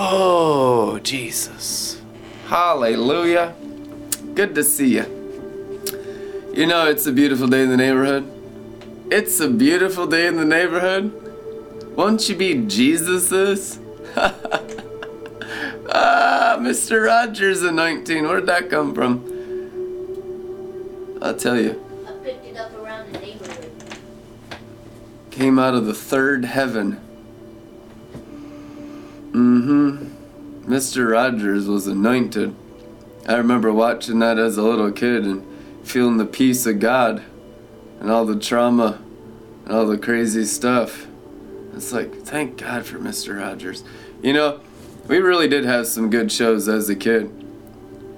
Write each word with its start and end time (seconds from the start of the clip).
Oh, 0.00 1.00
Jesus. 1.00 2.00
Hallelujah. 2.46 3.52
Good 4.32 4.54
to 4.54 4.62
see 4.62 4.94
you. 4.94 5.02
You 6.54 6.68
know, 6.68 6.86
it's 6.86 7.04
a 7.06 7.12
beautiful 7.12 7.48
day 7.48 7.64
in 7.64 7.68
the 7.68 7.76
neighborhood. 7.76 8.30
It's 9.10 9.40
a 9.40 9.50
beautiful 9.50 10.06
day 10.06 10.28
in 10.28 10.36
the 10.36 10.44
neighborhood. 10.44 11.96
Won't 11.96 12.28
you 12.28 12.36
be 12.36 12.64
Jesus's? 12.64 13.80
ah, 14.16 14.52
Mr. 16.60 17.06
Rogers 17.06 17.64
in 17.64 17.74
19. 17.74 18.28
Where'd 18.28 18.46
that 18.46 18.70
come 18.70 18.94
from? 18.94 19.24
I'll 21.20 21.34
tell 21.34 21.60
you. 21.60 21.84
I 22.06 22.12
picked 22.22 22.46
it 22.46 22.56
up 22.56 22.72
around 22.74 23.12
the 23.12 23.18
neighborhood. 23.18 23.72
Came 25.32 25.58
out 25.58 25.74
of 25.74 25.86
the 25.86 25.94
third 25.94 26.44
heaven. 26.44 27.00
Mm-hmm. 29.38 30.68
Mr. 30.68 31.12
Rogers 31.12 31.68
was 31.68 31.86
anointed. 31.86 32.56
I 33.28 33.36
remember 33.36 33.72
watching 33.72 34.18
that 34.18 34.36
as 34.36 34.56
a 34.56 34.64
little 34.64 34.90
kid 34.90 35.24
and 35.24 35.46
feeling 35.86 36.16
the 36.16 36.26
peace 36.26 36.66
of 36.66 36.80
God 36.80 37.22
and 38.00 38.10
all 38.10 38.24
the 38.24 38.36
trauma 38.38 39.00
and 39.64 39.72
all 39.72 39.86
the 39.86 39.96
crazy 39.96 40.44
stuff. 40.44 41.06
It's 41.72 41.92
like, 41.92 42.12
thank 42.22 42.58
God 42.58 42.84
for 42.84 42.98
Mr. 42.98 43.38
Rogers. 43.38 43.84
You 44.22 44.32
know, 44.32 44.60
we 45.06 45.18
really 45.18 45.46
did 45.46 45.64
have 45.64 45.86
some 45.86 46.10
good 46.10 46.32
shows 46.32 46.68
as 46.68 46.88
a 46.88 46.96
kid. 46.96 47.30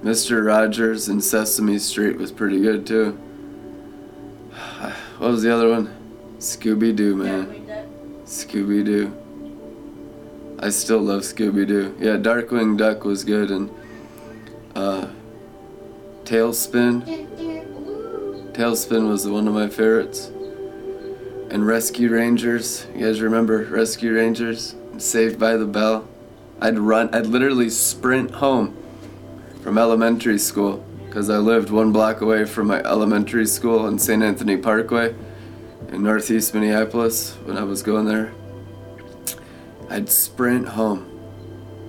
Mr. 0.01 0.43
Rogers 0.43 1.07
and 1.07 1.23
Sesame 1.23 1.77
Street 1.77 2.17
was 2.17 2.31
pretty 2.31 2.59
good 2.59 2.87
too. 2.87 3.19
What 5.19 5.29
was 5.29 5.43
the 5.43 5.53
other 5.53 5.69
one? 5.69 5.95
Scooby 6.39 6.95
Doo, 6.95 7.15
man. 7.15 7.63
Scooby 8.25 8.83
Doo. 8.83 9.20
I 10.63 10.69
still 10.69 10.99
love 10.99 11.21
Scooby 11.21 11.67
Doo. 11.67 11.95
Yeah, 11.99 12.17
Darkwing 12.17 12.77
Duck 12.77 13.03
was 13.03 13.23
good, 13.23 13.49
and 13.49 13.71
uh, 14.75 15.07
TaleSpin. 16.23 17.03
TaleSpin 18.53 19.09
was 19.09 19.27
one 19.27 19.47
of 19.47 19.55
my 19.55 19.67
favorites. 19.67 20.27
And 21.49 21.65
Rescue 21.65 22.09
Rangers. 22.09 22.85
You 22.95 23.07
guys 23.07 23.21
remember 23.21 23.63
Rescue 23.65 24.13
Rangers? 24.13 24.75
Saved 24.99 25.39
by 25.39 25.57
the 25.57 25.65
Bell. 25.65 26.07
I'd 26.61 26.77
run. 26.77 27.13
I'd 27.13 27.25
literally 27.25 27.71
sprint 27.71 28.29
home 28.29 28.77
from 29.63 29.79
elementary 29.79 30.37
school 30.37 30.85
because 31.07 31.29
I 31.31 31.37
lived 31.37 31.71
one 31.71 31.91
block 31.91 32.21
away 32.21 32.45
from 32.45 32.67
my 32.67 32.81
elementary 32.83 33.47
school 33.47 33.87
in 33.87 33.97
St. 33.97 34.21
Anthony 34.21 34.57
Parkway 34.57 35.15
in 35.91 36.03
northeast 36.03 36.53
Minneapolis 36.53 37.33
when 37.45 37.57
I 37.57 37.63
was 37.63 37.81
going 37.81 38.05
there. 38.05 38.31
I'd 39.91 40.09
sprint 40.09 40.69
home 40.69 41.05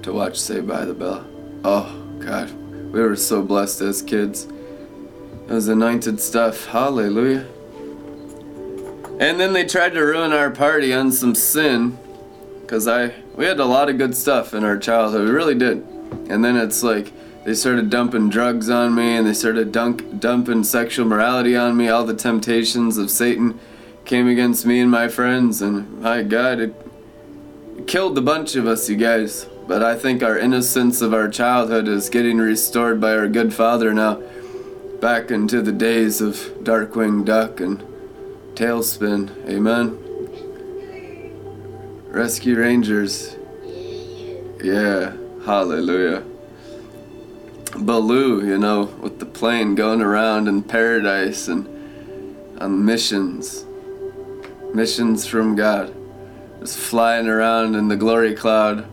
to 0.02 0.12
watch 0.12 0.36
Saved 0.36 0.66
by 0.66 0.84
the 0.84 0.92
Bell. 0.92 1.24
Oh, 1.62 2.04
God. 2.18 2.50
We 2.92 3.00
were 3.00 3.14
so 3.14 3.42
blessed 3.42 3.80
as 3.80 4.02
kids. 4.02 4.48
It 5.48 5.52
was 5.52 5.68
anointed 5.68 6.18
stuff. 6.18 6.66
Hallelujah. 6.66 7.46
And 9.20 9.38
then 9.38 9.52
they 9.52 9.64
tried 9.64 9.90
to 9.90 10.00
ruin 10.00 10.32
our 10.32 10.50
party 10.50 10.92
on 10.92 11.12
some 11.12 11.36
sin. 11.36 11.96
Cause 12.66 12.88
I 12.88 13.14
we 13.36 13.44
had 13.44 13.60
a 13.60 13.64
lot 13.64 13.88
of 13.88 13.98
good 13.98 14.16
stuff 14.16 14.52
in 14.52 14.64
our 14.64 14.78
childhood. 14.78 15.28
We 15.28 15.30
really 15.30 15.54
did. 15.54 15.86
And 16.28 16.44
then 16.44 16.56
it's 16.56 16.82
like 16.82 17.12
they 17.44 17.54
started 17.54 17.88
dumping 17.88 18.30
drugs 18.30 18.68
on 18.68 18.96
me 18.96 19.14
and 19.14 19.24
they 19.24 19.34
started 19.34 19.70
dunk, 19.70 20.18
dumping 20.18 20.64
sexual 20.64 21.06
morality 21.06 21.54
on 21.54 21.76
me. 21.76 21.88
All 21.88 22.04
the 22.04 22.16
temptations 22.16 22.98
of 22.98 23.12
Satan 23.12 23.60
came 24.04 24.26
against 24.26 24.66
me 24.66 24.80
and 24.80 24.90
my 24.90 25.06
friends 25.06 25.62
and 25.62 26.00
my 26.00 26.24
God, 26.24 26.58
it 26.58 26.81
killed 27.86 28.16
a 28.18 28.22
bunch 28.22 28.56
of 28.56 28.66
us, 28.66 28.88
you 28.88 28.96
guys. 28.96 29.46
But 29.66 29.82
I 29.82 29.96
think 29.96 30.22
our 30.22 30.38
innocence 30.38 31.00
of 31.00 31.14
our 31.14 31.28
childhood 31.28 31.88
is 31.88 32.10
getting 32.10 32.38
restored 32.38 33.00
by 33.00 33.14
our 33.14 33.28
good 33.28 33.54
Father 33.54 33.94
now. 33.94 34.20
Back 35.00 35.30
into 35.30 35.62
the 35.62 35.72
days 35.72 36.20
of 36.20 36.36
Darkwing 36.62 37.24
Duck 37.24 37.60
and 37.60 37.82
TaleSpin. 38.54 39.30
Amen. 39.48 39.98
Rescue 42.08 42.58
Rangers. 42.58 43.36
Yeah. 44.62 45.16
Hallelujah. 45.44 46.24
Baloo, 47.76 48.46
you 48.46 48.58
know, 48.58 48.84
with 49.00 49.18
the 49.18 49.26
plane 49.26 49.74
going 49.74 50.02
around 50.02 50.46
in 50.46 50.62
paradise 50.62 51.48
and 51.48 51.66
on 52.60 52.84
missions. 52.84 53.64
Missions 54.74 55.26
from 55.26 55.56
God. 55.56 55.94
Flying 56.68 57.28
around 57.28 57.74
in 57.74 57.88
the 57.88 57.96
glory 57.96 58.34
cloud 58.34 58.86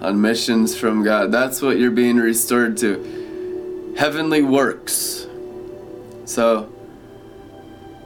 on 0.00 0.20
missions 0.20 0.76
from 0.76 1.02
God. 1.02 1.32
That's 1.32 1.62
what 1.62 1.78
you're 1.78 1.90
being 1.90 2.16
restored 2.16 2.76
to. 2.78 3.94
Heavenly 3.96 4.42
works. 4.42 5.26
So, 6.24 6.72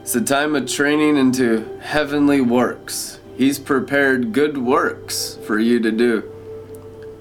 it's 0.01 0.15
a 0.15 0.21
time 0.21 0.55
of 0.55 0.67
training 0.67 1.17
into 1.17 1.79
heavenly 1.79 2.41
works. 2.41 3.19
He's 3.35 3.59
prepared 3.59 4.33
good 4.33 4.57
works 4.57 5.37
for 5.45 5.59
you 5.59 5.79
to 5.79 5.91
do. 5.91 6.23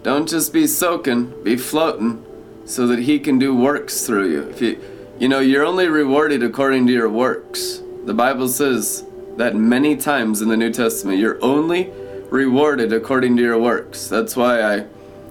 Don't 0.02 0.28
just 0.28 0.52
be 0.52 0.66
soaking, 0.66 1.42
be 1.42 1.56
floating 1.56 2.24
so 2.64 2.86
that 2.86 3.00
he 3.00 3.18
can 3.18 3.38
do 3.38 3.54
works 3.54 4.06
through 4.06 4.30
you. 4.30 4.48
If 4.48 4.62
you 4.62 4.80
you 5.20 5.28
know, 5.28 5.40
you're 5.40 5.66
only 5.66 5.86
rewarded 5.86 6.42
according 6.42 6.86
to 6.86 6.94
your 6.94 7.10
works. 7.10 7.82
The 8.06 8.14
Bible 8.14 8.48
says 8.48 9.04
that 9.40 9.56
many 9.56 9.96
times 9.96 10.42
in 10.42 10.48
the 10.48 10.56
New 10.56 10.70
Testament. 10.70 11.18
You're 11.18 11.42
only 11.42 11.90
rewarded 12.28 12.92
according 12.92 13.38
to 13.38 13.42
your 13.42 13.58
works. 13.58 14.06
That's 14.06 14.36
why 14.36 14.60
I 14.60 14.86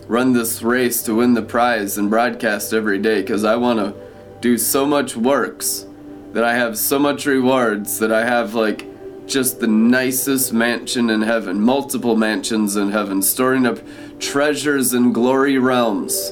run 0.07 0.33
this 0.33 0.63
race 0.63 1.03
to 1.03 1.13
win 1.13 1.35
the 1.35 1.43
prize 1.43 1.95
and 1.95 2.09
broadcast 2.09 2.73
every 2.73 2.97
day 2.97 3.21
because 3.21 3.43
I 3.43 3.55
want 3.55 3.77
to 3.77 3.93
do 4.41 4.57
so 4.57 4.87
much 4.87 5.15
works 5.15 5.85
that 6.33 6.43
I 6.43 6.55
have 6.55 6.75
so 6.75 6.97
much 6.97 7.27
rewards 7.27 7.99
that 7.99 8.11
I 8.11 8.25
have 8.25 8.55
like 8.55 8.87
just 9.27 9.59
the 9.59 9.67
nicest 9.67 10.53
mansion 10.53 11.11
in 11.11 11.21
heaven, 11.21 11.61
multiple 11.61 12.15
mansions 12.15 12.75
in 12.75 12.89
heaven, 12.89 13.21
storing 13.21 13.67
up 13.67 13.77
treasures 14.19 14.91
in 14.91 15.13
glory 15.13 15.59
realms, 15.59 16.31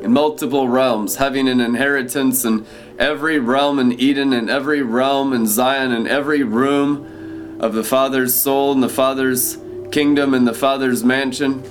in 0.00 0.14
multiple 0.14 0.66
realms, 0.66 1.16
having 1.16 1.46
an 1.46 1.60
inheritance 1.60 2.46
in 2.46 2.64
every 2.98 3.38
realm 3.38 3.78
in 3.78 3.92
Eden, 4.00 4.32
in 4.32 4.48
every 4.48 4.80
realm 4.80 5.34
in 5.34 5.46
Zion, 5.46 5.92
in 5.92 6.06
every 6.06 6.42
room 6.42 7.16
of 7.60 7.74
the 7.74 7.84
Father's 7.84 8.34
soul, 8.34 8.72
and 8.72 8.82
the 8.82 8.88
Father's 8.88 9.58
kingdom, 9.90 10.34
and 10.34 10.46
the 10.46 10.54
Father's 10.54 11.02
mansion, 11.02 11.64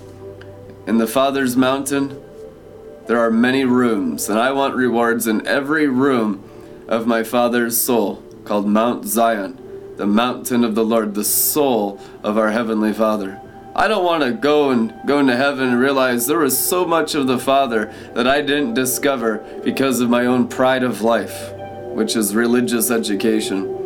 in 0.85 0.97
the 0.97 1.07
Father's 1.07 1.55
mountain. 1.55 2.21
There 3.07 3.19
are 3.19 3.31
many 3.31 3.63
rooms, 3.63 4.29
and 4.29 4.37
I 4.37 4.51
want 4.51 4.75
rewards 4.75 5.27
in 5.27 5.47
every 5.47 5.87
room 5.87 6.43
of 6.87 7.07
my 7.07 7.23
Father's 7.23 7.79
soul, 7.79 8.23
called 8.43 8.67
Mount 8.67 9.05
Zion, 9.05 9.57
the 9.95 10.07
mountain 10.07 10.63
of 10.63 10.75
the 10.75 10.83
Lord, 10.83 11.15
the 11.15 11.23
soul 11.23 11.99
of 12.23 12.37
our 12.37 12.51
Heavenly 12.51 12.93
Father. 12.93 13.41
I 13.75 13.87
don't 13.87 14.03
want 14.03 14.23
to 14.23 14.31
go 14.31 14.71
and 14.71 14.91
go 15.05 15.19
into 15.19 15.37
heaven 15.37 15.69
and 15.69 15.79
realize 15.79 16.25
there 16.25 16.39
was 16.39 16.57
so 16.57 16.83
much 16.83 17.13
of 17.13 17.27
the 17.27 17.37
Father 17.37 17.93
that 18.15 18.27
I 18.27 18.41
didn't 18.41 18.73
discover 18.73 19.37
because 19.63 19.99
of 19.99 20.09
my 20.09 20.25
own 20.25 20.47
pride 20.47 20.81
of 20.81 21.01
life, 21.01 21.53
which 21.93 22.15
is 22.15 22.33
religious 22.33 22.89
education. 22.89 23.76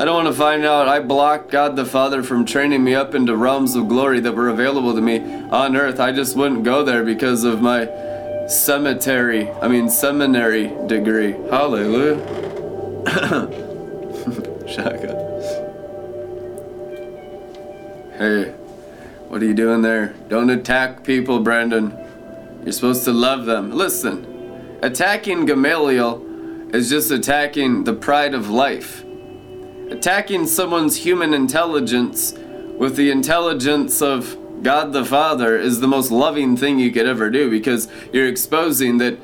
I 0.00 0.06
don't 0.06 0.24
want 0.24 0.28
to 0.28 0.32
find 0.32 0.64
out 0.64 0.88
I 0.88 1.00
blocked 1.00 1.50
God 1.50 1.76
the 1.76 1.84
Father 1.84 2.22
from 2.22 2.46
training 2.46 2.82
me 2.82 2.94
up 2.94 3.14
into 3.14 3.36
realms 3.36 3.74
of 3.74 3.86
glory 3.86 4.18
that 4.20 4.34
were 4.34 4.48
available 4.48 4.94
to 4.94 5.00
me 5.02 5.20
on 5.50 5.76
earth. 5.76 6.00
I 6.00 6.10
just 6.10 6.34
wouldn't 6.34 6.64
go 6.64 6.82
there 6.82 7.04
because 7.04 7.44
of 7.44 7.60
my 7.60 7.84
cemetery, 8.48 9.50
I 9.60 9.68
mean 9.68 9.90
seminary 9.90 10.72
degree. 10.86 11.32
Hallelujah. 11.50 12.16
Shaka. 14.66 15.12
Hey, 18.16 18.52
what 19.28 19.42
are 19.42 19.44
you 19.44 19.52
doing 19.52 19.82
there? 19.82 20.14
Don't 20.30 20.48
attack 20.48 21.04
people, 21.04 21.40
Brandon. 21.40 21.94
You're 22.62 22.72
supposed 22.72 23.04
to 23.04 23.12
love 23.12 23.44
them. 23.44 23.70
Listen, 23.70 24.78
attacking 24.82 25.44
Gamaliel 25.44 26.70
is 26.74 26.88
just 26.88 27.10
attacking 27.10 27.84
the 27.84 27.92
pride 27.92 28.32
of 28.32 28.48
life. 28.48 29.04
Attacking 29.90 30.46
someone's 30.46 30.96
human 30.96 31.34
intelligence 31.34 32.32
with 32.78 32.94
the 32.94 33.10
intelligence 33.10 34.00
of 34.00 34.36
God 34.62 34.92
the 34.92 35.04
Father 35.04 35.56
is 35.56 35.80
the 35.80 35.88
most 35.88 36.12
loving 36.12 36.56
thing 36.56 36.78
you 36.78 36.92
could 36.92 37.06
ever 37.06 37.28
do 37.28 37.50
because 37.50 37.88
you're 38.12 38.28
exposing 38.28 38.98
that 38.98 39.18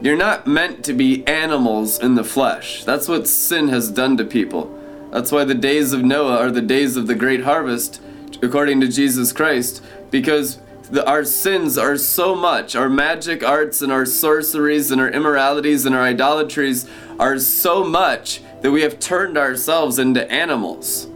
you're 0.00 0.16
not 0.16 0.46
meant 0.46 0.84
to 0.86 0.94
be 0.94 1.24
animals 1.26 1.98
in 2.00 2.16
the 2.16 2.24
flesh. 2.24 2.82
That's 2.84 3.06
what 3.06 3.28
sin 3.28 3.68
has 3.68 3.90
done 3.90 4.16
to 4.16 4.24
people. 4.24 4.76
That's 5.12 5.30
why 5.30 5.44
the 5.44 5.54
days 5.54 5.92
of 5.92 6.02
Noah 6.02 6.38
are 6.38 6.50
the 6.50 6.60
days 6.60 6.96
of 6.96 7.06
the 7.06 7.14
great 7.14 7.42
harvest, 7.42 8.00
according 8.42 8.80
to 8.80 8.88
Jesus 8.88 9.32
Christ, 9.32 9.82
because 10.10 10.58
the, 10.90 11.06
our 11.06 11.24
sins 11.24 11.78
are 11.78 11.96
so 11.96 12.34
much. 12.34 12.74
Our 12.74 12.88
magic 12.88 13.44
arts 13.44 13.80
and 13.80 13.92
our 13.92 14.06
sorceries 14.06 14.90
and 14.90 15.00
our 15.00 15.08
immoralities 15.08 15.86
and 15.86 15.94
our 15.94 16.02
idolatries 16.02 16.88
are 17.18 17.38
so 17.38 17.84
much 17.84 18.40
that 18.60 18.70
we 18.70 18.82
have 18.82 18.98
turned 18.98 19.38
ourselves 19.38 19.98
into 19.98 20.30
animals. 20.30 21.08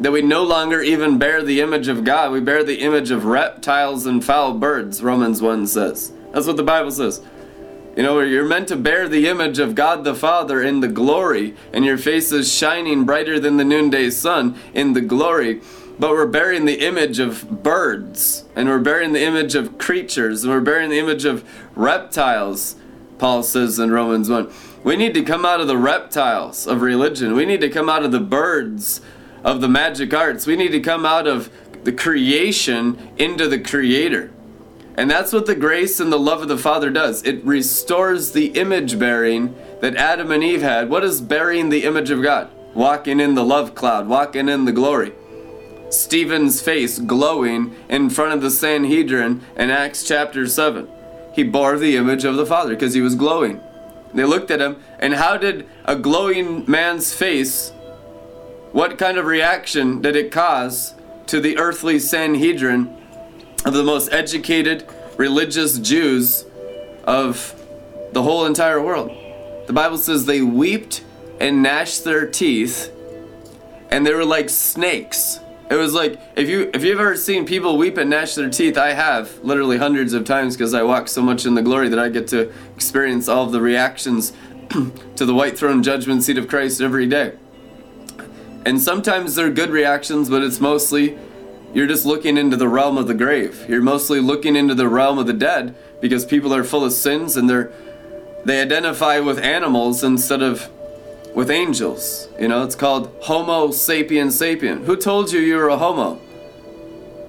That 0.00 0.12
we 0.12 0.22
no 0.22 0.42
longer 0.42 0.80
even 0.80 1.18
bear 1.18 1.42
the 1.42 1.60
image 1.60 1.88
of 1.88 2.04
God. 2.04 2.32
We 2.32 2.40
bear 2.40 2.64
the 2.64 2.80
image 2.80 3.10
of 3.10 3.24
reptiles 3.24 4.06
and 4.06 4.24
foul 4.24 4.54
birds, 4.54 5.02
Romans 5.02 5.40
1 5.42 5.66
says. 5.66 6.12
That's 6.32 6.46
what 6.46 6.56
the 6.56 6.62
Bible 6.62 6.90
says. 6.90 7.22
You 7.96 8.02
know, 8.02 8.20
you're 8.20 8.46
meant 8.46 8.68
to 8.68 8.76
bear 8.76 9.06
the 9.06 9.28
image 9.28 9.58
of 9.58 9.74
God 9.74 10.02
the 10.02 10.14
Father 10.14 10.62
in 10.62 10.80
the 10.80 10.88
glory, 10.88 11.54
and 11.72 11.84
your 11.84 11.98
face 11.98 12.32
is 12.32 12.52
shining 12.52 13.04
brighter 13.04 13.38
than 13.38 13.58
the 13.58 13.64
noonday 13.64 14.08
sun 14.08 14.58
in 14.72 14.94
the 14.94 15.02
glory. 15.02 15.60
But 15.98 16.10
we're 16.10 16.26
bearing 16.26 16.64
the 16.64 16.80
image 16.80 17.18
of 17.18 17.62
birds, 17.62 18.44
and 18.56 18.68
we're 18.68 18.78
bearing 18.78 19.12
the 19.12 19.22
image 19.22 19.54
of 19.54 19.76
creatures, 19.76 20.42
and 20.42 20.52
we're 20.52 20.60
bearing 20.60 20.88
the 20.88 20.98
image 20.98 21.26
of 21.26 21.46
reptiles, 21.76 22.76
Paul 23.18 23.42
says 23.42 23.78
in 23.78 23.90
Romans 23.90 24.30
1. 24.30 24.50
We 24.84 24.96
need 24.96 25.14
to 25.14 25.22
come 25.22 25.44
out 25.44 25.60
of 25.60 25.68
the 25.68 25.76
reptiles 25.76 26.66
of 26.66 26.82
religion. 26.82 27.34
We 27.34 27.44
need 27.44 27.60
to 27.60 27.70
come 27.70 27.88
out 27.88 28.04
of 28.04 28.10
the 28.10 28.20
birds 28.20 29.00
of 29.44 29.60
the 29.60 29.68
magic 29.68 30.12
arts. 30.12 30.46
We 30.46 30.56
need 30.56 30.72
to 30.72 30.80
come 30.80 31.06
out 31.06 31.26
of 31.26 31.50
the 31.84 31.92
creation 31.92 33.10
into 33.16 33.48
the 33.48 33.60
creator. 33.60 34.30
And 34.96 35.10
that's 35.10 35.32
what 35.32 35.46
the 35.46 35.54
grace 35.54 36.00
and 36.00 36.12
the 36.12 36.18
love 36.18 36.42
of 36.42 36.48
the 36.48 36.58
Father 36.58 36.90
does. 36.90 37.22
It 37.22 37.44
restores 37.44 38.32
the 38.32 38.48
image 38.48 38.98
bearing 38.98 39.54
that 39.80 39.96
Adam 39.96 40.30
and 40.30 40.44
Eve 40.44 40.62
had. 40.62 40.90
What 40.90 41.04
is 41.04 41.20
bearing 41.20 41.68
the 41.68 41.84
image 41.84 42.10
of 42.10 42.22
God? 42.22 42.50
Walking 42.74 43.20
in 43.20 43.34
the 43.34 43.44
love 43.44 43.74
cloud, 43.74 44.08
walking 44.08 44.48
in 44.48 44.64
the 44.64 44.72
glory. 44.72 45.12
Stephen's 45.90 46.60
face 46.60 46.98
glowing 46.98 47.74
in 47.88 48.10
front 48.10 48.32
of 48.32 48.40
the 48.40 48.50
Sanhedrin 48.50 49.42
in 49.56 49.70
Acts 49.70 50.02
chapter 50.02 50.46
7. 50.46 50.88
He 51.34 51.42
bore 51.42 51.78
the 51.78 51.96
image 51.96 52.24
of 52.24 52.36
the 52.36 52.46
Father 52.46 52.74
because 52.74 52.94
he 52.94 53.00
was 53.00 53.14
glowing. 53.14 53.60
They 54.14 54.24
looked 54.24 54.50
at 54.50 54.60
him, 54.60 54.76
and 54.98 55.14
how 55.14 55.36
did 55.36 55.66
a 55.84 55.96
glowing 55.96 56.64
man's 56.70 57.14
face, 57.14 57.70
what 58.72 58.98
kind 58.98 59.18
of 59.18 59.26
reaction 59.26 60.02
did 60.02 60.16
it 60.16 60.30
cause 60.30 60.94
to 61.26 61.40
the 61.40 61.58
earthly 61.58 61.98
Sanhedrin 61.98 62.94
of 63.64 63.72
the 63.72 63.82
most 63.82 64.12
educated 64.12 64.86
religious 65.16 65.78
Jews 65.78 66.44
of 67.04 67.54
the 68.12 68.22
whole 68.22 68.44
entire 68.44 68.80
world. 68.82 69.10
The 69.66 69.72
Bible 69.72 69.98
says 69.98 70.26
they 70.26 70.42
wept 70.42 71.04
and 71.40 71.62
gnashed 71.62 72.04
their 72.04 72.26
teeth 72.26 72.92
and 73.90 74.06
they 74.06 74.14
were 74.14 74.24
like 74.24 74.48
snakes. 74.48 75.38
It 75.72 75.76
was 75.76 75.94
like 75.94 76.20
if 76.36 76.50
you 76.50 76.70
if 76.74 76.84
you've 76.84 77.00
ever 77.00 77.16
seen 77.16 77.46
people 77.46 77.78
weep 77.78 77.96
and 77.96 78.10
gnash 78.10 78.34
their 78.34 78.50
teeth, 78.50 78.76
I 78.76 78.92
have 78.92 79.42
literally 79.42 79.78
hundreds 79.78 80.12
of 80.12 80.26
times 80.26 80.54
because 80.54 80.74
I 80.74 80.82
walk 80.82 81.08
so 81.08 81.22
much 81.22 81.46
in 81.46 81.54
the 81.54 81.62
glory 81.62 81.88
that 81.88 81.98
I 81.98 82.10
get 82.10 82.28
to 82.28 82.52
experience 82.76 83.26
all 83.26 83.46
of 83.46 83.52
the 83.52 83.60
reactions 83.62 84.34
to 85.16 85.24
the 85.24 85.32
white 85.32 85.56
throne 85.56 85.82
judgment 85.82 86.24
seat 86.24 86.36
of 86.36 86.46
Christ 86.46 86.82
every 86.82 87.06
day. 87.06 87.32
And 88.66 88.82
sometimes 88.82 89.34
they're 89.34 89.50
good 89.50 89.70
reactions, 89.70 90.28
but 90.28 90.42
it's 90.42 90.60
mostly 90.60 91.18
you're 91.72 91.86
just 91.86 92.04
looking 92.04 92.36
into 92.36 92.58
the 92.58 92.68
realm 92.68 92.98
of 92.98 93.06
the 93.06 93.14
grave. 93.14 93.64
You're 93.66 93.80
mostly 93.80 94.20
looking 94.20 94.56
into 94.56 94.74
the 94.74 94.88
realm 94.88 95.16
of 95.16 95.26
the 95.26 95.32
dead 95.32 95.74
because 96.02 96.26
people 96.26 96.52
are 96.54 96.64
full 96.64 96.84
of 96.84 96.92
sins 96.92 97.34
and 97.38 97.48
they're 97.48 97.72
they 98.44 98.60
identify 98.60 99.20
with 99.20 99.38
animals 99.38 100.04
instead 100.04 100.42
of 100.42 100.68
with 101.34 101.50
angels. 101.50 102.28
You 102.38 102.48
know, 102.48 102.64
it's 102.64 102.74
called 102.74 103.14
Homo 103.22 103.68
sapien 103.68 104.28
sapien. 104.28 104.84
Who 104.84 104.96
told 104.96 105.32
you 105.32 105.40
you 105.40 105.56
were 105.56 105.68
a 105.68 105.78
homo? 105.78 106.20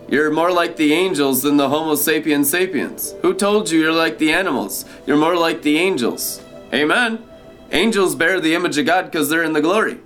You're 0.09 0.31
more 0.31 0.51
like 0.51 0.75
the 0.75 0.93
angels 0.93 1.41
than 1.41 1.57
the 1.57 1.69
Homo 1.69 1.95
sapien 1.95 2.45
sapiens. 2.45 3.15
Who 3.21 3.33
told 3.33 3.71
you 3.71 3.79
you're 3.79 3.91
like 3.91 4.17
the 4.17 4.31
animals? 4.31 4.85
You're 5.07 5.17
more 5.17 5.35
like 5.35 5.61
the 5.63 5.77
angels. 5.77 6.41
Amen. 6.73 7.23
Angels 7.71 8.13
bear 8.13 8.39
the 8.39 8.53
image 8.53 8.77
of 8.77 8.85
God 8.85 9.05
because 9.05 9.29
they're 9.29 9.43
in 9.43 9.53
the 9.53 9.61
glory. 9.61 9.99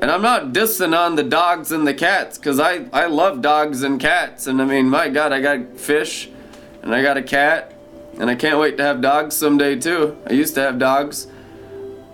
And 0.00 0.12
I'm 0.12 0.22
not 0.22 0.52
dissing 0.52 0.96
on 0.96 1.16
the 1.16 1.24
dogs 1.24 1.72
and 1.72 1.86
the 1.86 1.94
cats 1.94 2.38
because 2.38 2.60
I, 2.60 2.86
I 2.92 3.06
love 3.06 3.42
dogs 3.42 3.82
and 3.82 3.98
cats. 3.98 4.46
And 4.46 4.62
I 4.62 4.64
mean, 4.64 4.88
my 4.88 5.08
God, 5.08 5.32
I 5.32 5.40
got 5.40 5.76
fish 5.76 6.30
and 6.82 6.94
I 6.94 7.02
got 7.02 7.16
a 7.16 7.22
cat. 7.22 7.74
And 8.20 8.30
I 8.30 8.36
can't 8.36 8.58
wait 8.58 8.76
to 8.76 8.84
have 8.84 9.00
dogs 9.00 9.34
someday 9.34 9.76
too. 9.76 10.16
I 10.28 10.34
used 10.34 10.54
to 10.54 10.60
have 10.60 10.78
dogs. 10.78 11.26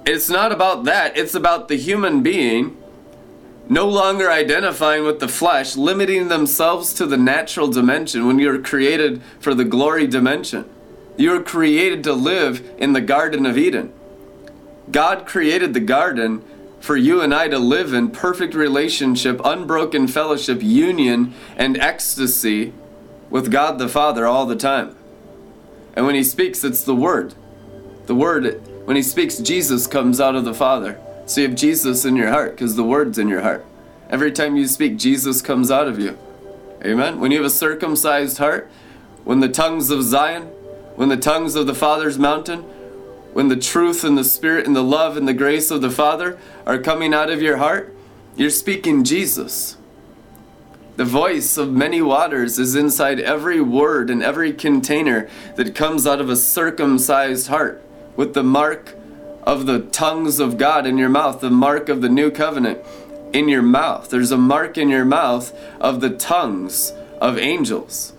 It's 0.06 0.28
not 0.28 0.52
about 0.52 0.84
that, 0.84 1.16
it's 1.16 1.34
about 1.34 1.68
the 1.68 1.76
human 1.76 2.22
being 2.22 2.76
no 3.68 3.88
longer 3.88 4.30
identifying 4.30 5.04
with 5.04 5.20
the 5.20 5.28
flesh, 5.28 5.76
limiting 5.76 6.28
themselves 6.28 6.92
to 6.94 7.06
the 7.06 7.16
natural 7.16 7.68
dimension 7.68 8.26
when 8.26 8.38
you're 8.38 8.60
created 8.60 9.22
for 9.40 9.54
the 9.54 9.64
glory 9.64 10.06
dimension. 10.06 10.68
You're 11.16 11.42
created 11.42 12.04
to 12.04 12.12
live 12.12 12.68
in 12.76 12.92
the 12.92 13.00
Garden 13.00 13.46
of 13.46 13.56
Eden. 13.56 13.92
God 14.90 15.26
created 15.26 15.72
the 15.72 15.80
garden 15.80 16.44
for 16.80 16.96
you 16.96 17.22
and 17.22 17.34
I 17.34 17.48
to 17.48 17.58
live 17.58 17.94
in 17.94 18.10
perfect 18.10 18.52
relationship, 18.52 19.40
unbroken 19.42 20.08
fellowship, 20.08 20.62
union, 20.62 21.32
and 21.56 21.78
ecstasy 21.78 22.74
with 23.30 23.50
God 23.50 23.78
the 23.78 23.88
Father 23.88 24.26
all 24.26 24.44
the 24.44 24.56
time. 24.56 24.94
And 25.94 26.04
when 26.04 26.14
He 26.14 26.24
speaks, 26.24 26.62
it's 26.62 26.84
the 26.84 26.94
Word. 26.94 27.34
The 28.04 28.14
Word, 28.14 28.60
when 28.84 28.96
He 28.96 29.02
speaks, 29.02 29.38
Jesus 29.38 29.86
comes 29.86 30.20
out 30.20 30.34
of 30.34 30.44
the 30.44 30.54
Father. 30.54 30.98
So 31.26 31.40
you 31.40 31.48
have 31.48 31.56
Jesus 31.56 32.04
in 32.04 32.16
your 32.16 32.28
heart 32.28 32.52
because 32.52 32.76
the 32.76 32.84
Word's 32.84 33.18
in 33.18 33.28
your 33.28 33.40
heart. 33.40 33.64
Every 34.10 34.30
time 34.30 34.56
you 34.56 34.66
speak, 34.66 34.98
Jesus 34.98 35.40
comes 35.40 35.70
out 35.70 35.88
of 35.88 35.98
you. 35.98 36.18
Amen. 36.84 37.18
When 37.18 37.30
you 37.30 37.38
have 37.38 37.46
a 37.46 37.50
circumcised 37.50 38.38
heart, 38.38 38.70
when 39.24 39.40
the 39.40 39.48
tongues 39.48 39.90
of 39.90 40.02
Zion, 40.02 40.44
when 40.96 41.08
the 41.08 41.16
tongues 41.16 41.54
of 41.54 41.66
the 41.66 41.74
Father's 41.74 42.18
mountain, 42.18 42.60
when 43.32 43.48
the 43.48 43.56
truth 43.56 44.04
and 44.04 44.18
the 44.18 44.24
spirit 44.24 44.66
and 44.66 44.76
the 44.76 44.84
love 44.84 45.16
and 45.16 45.26
the 45.26 45.34
grace 45.34 45.70
of 45.70 45.80
the 45.80 45.90
Father 45.90 46.38
are 46.66 46.78
coming 46.78 47.14
out 47.14 47.30
of 47.30 47.42
your 47.42 47.56
heart, 47.56 47.94
you're 48.36 48.50
speaking 48.50 49.02
Jesus. 49.02 49.76
The 50.96 51.04
voice 51.04 51.56
of 51.56 51.72
many 51.72 52.00
waters 52.00 52.58
is 52.58 52.76
inside 52.76 53.18
every 53.18 53.60
word 53.60 54.10
and 54.10 54.22
every 54.22 54.52
container 54.52 55.28
that 55.56 55.74
comes 55.74 56.06
out 56.06 56.20
of 56.20 56.28
a 56.28 56.36
circumcised 56.36 57.48
heart 57.48 57.83
with 58.16 58.34
the 58.34 58.42
mark 58.42 58.94
of 59.42 59.66
the 59.66 59.80
tongues 59.80 60.40
of 60.40 60.56
God 60.56 60.86
in 60.86 60.98
your 60.98 61.08
mouth, 61.08 61.40
the 61.40 61.50
mark 61.50 61.88
of 61.88 62.00
the 62.00 62.08
new 62.08 62.30
covenant 62.30 62.80
in 63.32 63.48
your 63.48 63.62
mouth. 63.62 64.08
There's 64.10 64.30
a 64.30 64.38
mark 64.38 64.78
in 64.78 64.88
your 64.88 65.04
mouth 65.04 65.52
of 65.80 66.00
the 66.00 66.10
tongues 66.10 66.92
of 67.20 67.38
angels. 67.38 68.12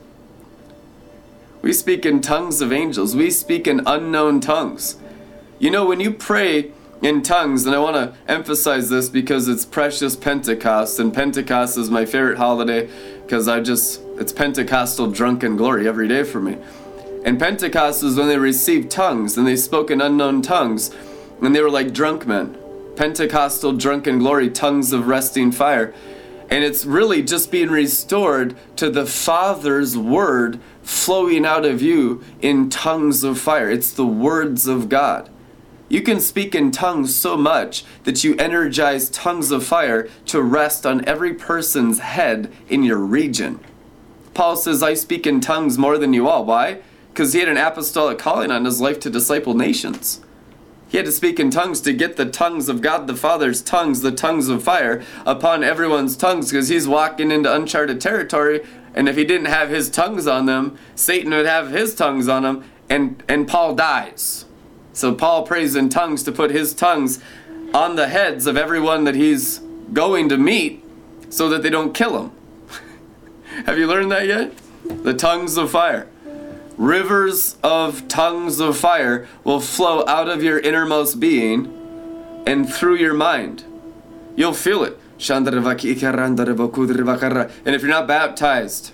We 1.61 1.73
speak 1.73 2.05
in 2.05 2.21
tongues 2.21 2.61
of 2.61 2.71
angels. 2.71 3.15
We 3.15 3.31
speak 3.31 3.65
in 3.65 3.81
unknown 3.87 4.39
tongues. 4.39 4.97
You 5.57 5.71
know, 5.71 5.85
when 5.85 5.99
you 5.99 6.11
pray 6.11 6.71
in 7.01 7.23
tongues, 7.23 7.65
and 7.65 7.75
I 7.75 7.79
want 7.79 7.95
to 7.95 8.13
emphasize 8.31 8.89
this 8.89 9.09
because 9.09 9.47
it's 9.47 9.65
precious 9.65 10.15
Pentecost, 10.15 10.99
and 10.99 11.13
Pentecost 11.13 11.77
is 11.77 11.89
my 11.89 12.05
favorite 12.05 12.37
holiday 12.37 12.89
because 13.23 13.47
I 13.47 13.61
just, 13.61 14.01
it's 14.17 14.31
Pentecostal 14.31 15.11
drunken 15.11 15.55
glory 15.55 15.87
every 15.87 16.07
day 16.07 16.23
for 16.23 16.39
me. 16.39 16.57
And 17.25 17.39
Pentecost 17.39 18.03
was 18.03 18.17
when 18.17 18.27
they 18.27 18.37
received 18.37 18.91
tongues 18.91 19.35
and 19.35 19.47
they 19.47 19.55
spoke 19.55 19.89
in 19.89 19.99
unknown 19.99 20.43
tongues, 20.43 20.95
and 21.41 21.55
they 21.55 21.61
were 21.61 21.71
like 21.71 21.91
drunk 21.91 22.27
men. 22.27 22.55
Pentecostal 22.95 23.73
drunken 23.73 24.19
glory, 24.19 24.49
tongues 24.49 24.93
of 24.93 25.07
resting 25.07 25.51
fire. 25.51 25.93
And 26.49 26.63
it's 26.63 26.85
really 26.85 27.23
just 27.23 27.51
being 27.51 27.69
restored 27.69 28.55
to 28.75 28.91
the 28.91 29.07
Father's 29.07 29.97
word 29.97 30.59
flowing 30.83 31.45
out 31.45 31.65
of 31.65 31.81
you 31.81 32.23
in 32.41 32.69
tongues 32.69 33.23
of 33.23 33.39
fire. 33.39 33.71
It's 33.71 33.91
the 33.91 34.05
words 34.05 34.67
of 34.67 34.87
God. 34.87 35.29
You 35.89 36.03
can 36.03 36.19
speak 36.19 36.53
in 36.53 36.71
tongues 36.71 37.15
so 37.15 37.35
much 37.35 37.83
that 38.03 38.23
you 38.23 38.35
energize 38.37 39.09
tongues 39.09 39.49
of 39.49 39.65
fire 39.65 40.07
to 40.27 40.41
rest 40.41 40.85
on 40.85 41.03
every 41.05 41.33
person's 41.33 41.99
head 41.99 42.51
in 42.69 42.83
your 42.83 42.99
region. 42.99 43.59
Paul 44.35 44.55
says, 44.55 44.83
I 44.83 44.93
speak 44.93 45.25
in 45.25 45.41
tongues 45.41 45.77
more 45.77 45.97
than 45.97 46.13
you 46.13 46.27
all. 46.27 46.45
Why? 46.45 46.81
Because 47.15 47.31
he 47.31 47.39
had 47.39 47.47
an 47.47 47.55
apostolic 47.55 48.19
calling 48.19 48.51
on 48.51 48.65
his 48.65 48.81
life 48.81 48.99
to 48.99 49.09
disciple 49.09 49.53
nations. 49.53 50.19
He 50.89 50.97
had 50.97 51.05
to 51.05 51.13
speak 51.13 51.39
in 51.39 51.49
tongues 51.49 51.79
to 51.81 51.93
get 51.93 52.17
the 52.17 52.25
tongues 52.25 52.67
of 52.67 52.81
God 52.81 53.07
the 53.07 53.15
Father's 53.15 53.61
tongues, 53.61 54.01
the 54.01 54.11
tongues 54.11 54.49
of 54.49 54.61
fire, 54.61 55.01
upon 55.25 55.63
everyone's 55.63 56.17
tongues, 56.17 56.51
because 56.51 56.67
he's 56.67 56.89
walking 56.89 57.31
into 57.31 57.53
uncharted 57.53 58.01
territory. 58.01 58.65
And 58.93 59.07
if 59.07 59.15
he 59.15 59.23
didn't 59.23 59.45
have 59.45 59.69
his 59.69 59.89
tongues 59.89 60.27
on 60.27 60.45
them, 60.45 60.77
Satan 60.93 61.31
would 61.31 61.45
have 61.45 61.71
his 61.71 61.95
tongues 61.95 62.27
on 62.27 62.43
him, 62.43 62.65
and, 62.89 63.23
and 63.29 63.47
Paul 63.47 63.75
dies. 63.75 64.43
So 64.91 65.15
Paul 65.15 65.43
prays 65.43 65.73
in 65.73 65.87
tongues 65.87 66.21
to 66.23 66.33
put 66.33 66.51
his 66.51 66.73
tongues 66.73 67.21
on 67.73 67.95
the 67.95 68.09
heads 68.09 68.45
of 68.45 68.57
everyone 68.57 69.05
that 69.05 69.15
he's 69.15 69.59
going 69.93 70.27
to 70.27 70.37
meet 70.37 70.83
so 71.29 71.47
that 71.47 71.63
they 71.63 71.69
don't 71.69 71.93
kill 71.93 72.23
him. 72.23 72.31
Have 73.67 73.77
you 73.77 73.87
learned 73.87 74.11
that 74.11 74.27
yet? 74.27 74.51
The 74.83 75.13
tongues 75.13 75.55
of 75.55 75.71
fire. 75.71 76.09
Rivers 76.77 77.57
of 77.63 78.07
tongues 78.07 78.59
of 78.59 78.77
fire 78.77 79.27
will 79.43 79.59
flow 79.59 80.05
out 80.07 80.27
of 80.29 80.43
your 80.43 80.59
innermost 80.59 81.19
being 81.19 81.71
and 82.45 82.71
through 82.71 82.95
your 82.95 83.13
mind. 83.13 83.63
You'll 84.35 84.53
feel 84.53 84.83
it. 84.83 84.99
And 85.29 85.47
if 87.75 87.81
you're 87.81 87.89
not 87.89 88.07
baptized, 88.07 88.91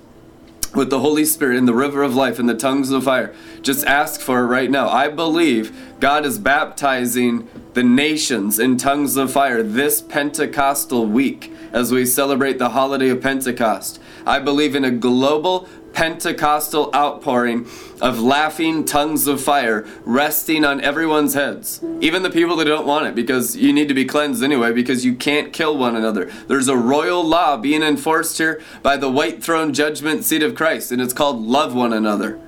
with 0.74 0.90
the 0.90 1.00
Holy 1.00 1.26
Spirit 1.26 1.58
in 1.58 1.66
the 1.66 1.74
river 1.74 2.02
of 2.02 2.16
life 2.16 2.40
and 2.40 2.48
the 2.48 2.56
tongues 2.56 2.92
of 2.92 3.04
fire. 3.04 3.34
Just 3.62 3.86
ask 3.86 4.22
for 4.22 4.40
it 4.40 4.48
right 4.48 4.72
now. 4.72 4.88
I 4.90 5.10
believe 5.10 5.76
God 6.00 6.26
is 6.26 6.40
baptizing 6.40 7.50
the 7.74 7.84
nations 7.84 8.58
in 8.58 8.78
tongues 8.78 9.18
of 9.18 9.32
fire 9.32 9.64
this 9.64 10.02
Pentecostal 10.02 11.06
week. 11.06 11.54
as 11.74 11.92
we 11.92 12.06
celebrate 12.06 12.58
the 12.58 12.70
holiday 12.70 13.08
of 13.10 13.22
Pentecost. 13.22 13.98
I 14.26 14.40
believe 14.40 14.76
in 14.76 14.84
a 14.84 14.92
global 14.92 15.70
Pentecostal 15.94 16.90
outpouring 16.96 17.68
of 18.02 18.20
laughing 18.20 18.86
tongues 18.86 19.28
of 19.28 19.42
fire 19.42 19.86
resting 20.04 20.64
on 20.66 20.82
everyone's 20.82 21.34
heads, 21.34 21.84
even 22.00 22.24
the 22.24 22.30
people 22.30 22.56
that 22.58 22.66
don't 22.66 22.88
want 22.88 23.08
it, 23.08 23.16
because 23.16 23.56
you 23.56 23.74
need 23.74 23.88
to 23.88 23.94
be 23.94 24.06
cleansed 24.06 24.44
anyway, 24.44 24.72
because 24.72 25.06
you 25.06 25.16
can't 25.16 25.54
kill 25.54 25.78
one 25.78 25.96
another. 25.96 26.32
There's 26.48 26.68
a 26.68 26.78
royal 26.78 27.24
law 27.24 27.58
being 27.58 27.84
enforced 27.84 28.38
here 28.38 28.62
by 28.82 28.98
the 28.98 29.10
white 29.10 29.44
throne 29.44 29.74
judgment 29.74 30.24
seat 30.24 30.44
of 30.44 30.56
Christ, 30.56 30.92
and 30.92 31.02
it's 31.02 31.14
called 31.14 31.42
love 31.42 31.76
one 31.76 31.94
another. 31.94 32.40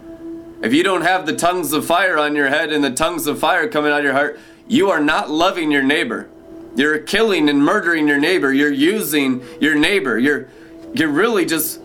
If 0.61 0.73
you 0.73 0.83
don't 0.83 1.01
have 1.01 1.25
the 1.25 1.35
tongues 1.35 1.73
of 1.73 1.85
fire 1.85 2.17
on 2.17 2.35
your 2.35 2.47
head 2.47 2.71
and 2.71 2.83
the 2.83 2.91
tongues 2.91 3.27
of 3.27 3.37
fire 3.37 3.67
coming 3.67 3.91
out 3.91 3.99
of 3.99 4.05
your 4.05 4.13
heart, 4.13 4.39
you 4.67 4.89
are 4.89 5.01
not 5.01 5.29
loving 5.29 5.71
your 5.71 5.83
neighbor. 5.83 6.29
You're 6.75 6.99
killing 6.99 7.49
and 7.49 7.63
murdering 7.63 8.07
your 8.07 8.17
neighbor. 8.17 8.51
You're 8.53 8.71
using 8.71 9.43
your 9.59 9.75
neighbor. 9.75 10.17
You're 10.17 10.47
you're 10.93 11.09
really 11.09 11.45
just 11.45 11.81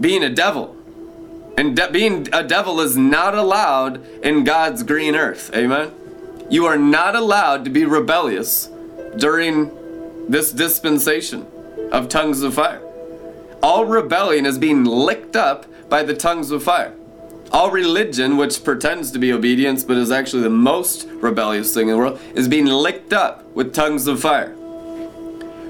being 0.00 0.22
a 0.22 0.30
devil. 0.30 0.76
And 1.56 1.76
de- 1.76 1.90
being 1.90 2.28
a 2.32 2.44
devil 2.44 2.80
is 2.80 2.96
not 2.96 3.34
allowed 3.34 4.04
in 4.24 4.44
God's 4.44 4.82
green 4.82 5.16
earth. 5.16 5.50
Amen. 5.54 5.92
You 6.50 6.66
are 6.66 6.78
not 6.78 7.14
allowed 7.14 7.64
to 7.64 7.70
be 7.70 7.84
rebellious 7.84 8.70
during 9.16 9.70
this 10.28 10.52
dispensation 10.52 11.46
of 11.90 12.08
tongues 12.08 12.42
of 12.42 12.54
fire. 12.54 12.80
All 13.62 13.84
rebellion 13.86 14.46
is 14.46 14.58
being 14.58 14.84
licked 14.84 15.34
up 15.34 15.66
by 15.88 16.02
the 16.02 16.14
tongues 16.14 16.50
of 16.50 16.62
fire. 16.62 16.94
All 17.50 17.70
religion, 17.70 18.36
which 18.36 18.62
pretends 18.62 19.10
to 19.12 19.18
be 19.18 19.32
obedience 19.32 19.82
but 19.82 19.96
is 19.96 20.10
actually 20.10 20.42
the 20.42 20.50
most 20.50 21.08
rebellious 21.08 21.72
thing 21.74 21.88
in 21.88 21.94
the 21.94 21.98
world, 21.98 22.20
is 22.34 22.46
being 22.46 22.66
licked 22.66 23.12
up 23.12 23.44
with 23.54 23.74
tongues 23.74 24.06
of 24.06 24.20
fire. 24.20 24.54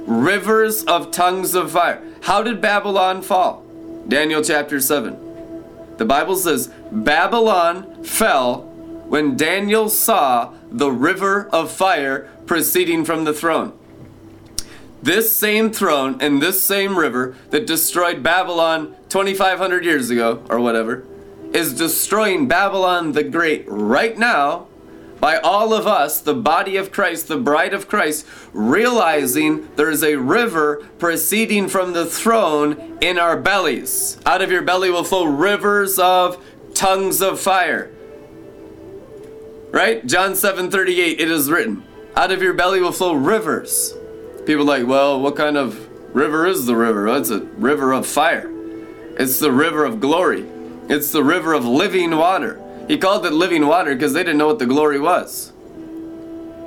Rivers 0.06 0.84
of 0.84 1.10
tongues 1.10 1.54
of 1.54 1.70
fire. 1.70 2.02
How 2.22 2.42
did 2.42 2.60
Babylon 2.60 3.22
fall? 3.22 3.64
Daniel 4.08 4.42
chapter 4.42 4.80
7. 4.80 5.96
The 5.98 6.04
Bible 6.06 6.36
says 6.36 6.72
Babylon 6.90 8.02
fell 8.02 8.62
when 9.08 9.36
Daniel 9.36 9.90
saw 9.90 10.54
the 10.70 10.90
river 10.90 11.46
of 11.50 11.70
fire 11.70 12.30
proceeding 12.46 13.04
from 13.04 13.24
the 13.24 13.34
throne. 13.34 13.78
This 15.02 15.36
same 15.36 15.70
throne 15.70 16.16
and 16.20 16.40
this 16.40 16.62
same 16.62 16.98
river 16.98 17.36
that 17.50 17.66
destroyed 17.66 18.22
Babylon 18.22 18.96
2,500 19.10 19.84
years 19.84 20.08
ago, 20.08 20.42
or 20.48 20.58
whatever, 20.58 21.04
is 21.52 21.74
destroying 21.74 22.48
Babylon 22.48 23.12
the 23.12 23.22
Great 23.22 23.64
right 23.66 24.16
now 24.16 24.68
by 25.20 25.36
all 25.38 25.72
of 25.72 25.86
us, 25.86 26.20
the 26.20 26.34
body 26.34 26.76
of 26.76 26.92
Christ, 26.92 27.28
the 27.28 27.36
bride 27.36 27.74
of 27.74 27.88
Christ, 27.88 28.26
realizing 28.52 29.68
there's 29.76 30.02
a 30.02 30.16
river 30.16 30.86
proceeding 30.98 31.68
from 31.68 31.92
the 31.92 32.06
throne 32.06 32.98
in 33.00 33.18
our 33.18 33.36
bellies. 33.36 34.18
Out 34.24 34.42
of 34.42 34.50
your 34.50 34.62
belly 34.62 34.90
will 34.90 35.04
flow 35.04 35.24
rivers 35.24 35.98
of 35.98 36.42
tongues 36.74 37.20
of 37.20 37.40
fire. 37.40 37.90
Right? 39.70 40.06
John 40.06 40.34
7 40.34 40.70
38, 40.70 41.20
it 41.20 41.30
is 41.30 41.50
written, 41.50 41.84
out 42.16 42.30
of 42.30 42.42
your 42.42 42.54
belly 42.54 42.80
will 42.80 42.92
flow 42.92 43.14
rivers. 43.14 43.94
People 44.46 44.64
like, 44.64 44.86
well, 44.86 45.20
what 45.20 45.36
kind 45.36 45.56
of 45.56 45.88
river 46.14 46.46
is 46.46 46.66
the 46.66 46.74
river? 46.74 47.04
Well, 47.04 47.20
it's 47.20 47.30
a 47.30 47.40
river 47.40 47.92
of 47.92 48.06
fire. 48.06 48.50
It's 49.18 49.40
the 49.40 49.52
river 49.52 49.84
of 49.84 50.00
glory. 50.00 50.46
It's 50.88 51.12
the 51.12 51.22
river 51.22 51.52
of 51.52 51.66
living 51.66 52.16
water. 52.16 52.62
He 52.88 52.96
called 52.96 53.24
it 53.26 53.32
living 53.32 53.66
water 53.66 53.94
because 53.94 54.14
they 54.14 54.24
didn't 54.24 54.38
know 54.38 54.46
what 54.46 54.58
the 54.58 54.66
glory 54.66 54.98
was. 54.98 55.52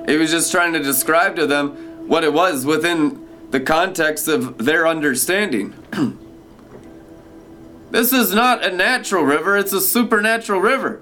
He 0.07 0.17
was 0.17 0.31
just 0.31 0.51
trying 0.51 0.73
to 0.73 0.79
describe 0.79 1.35
to 1.35 1.47
them 1.47 2.07
what 2.07 2.23
it 2.23 2.31
was 2.31 2.65
within 2.65 3.27
the 3.49 3.59
context 3.59 4.27
of 4.27 4.59
their 4.59 4.87
understanding. 4.87 5.73
this 7.91 8.13
is 8.13 8.33
not 8.33 8.63
a 8.63 8.71
natural 8.71 9.23
river, 9.23 9.57
it's 9.57 9.73
a 9.73 9.81
supernatural 9.81 10.61
river. 10.61 11.01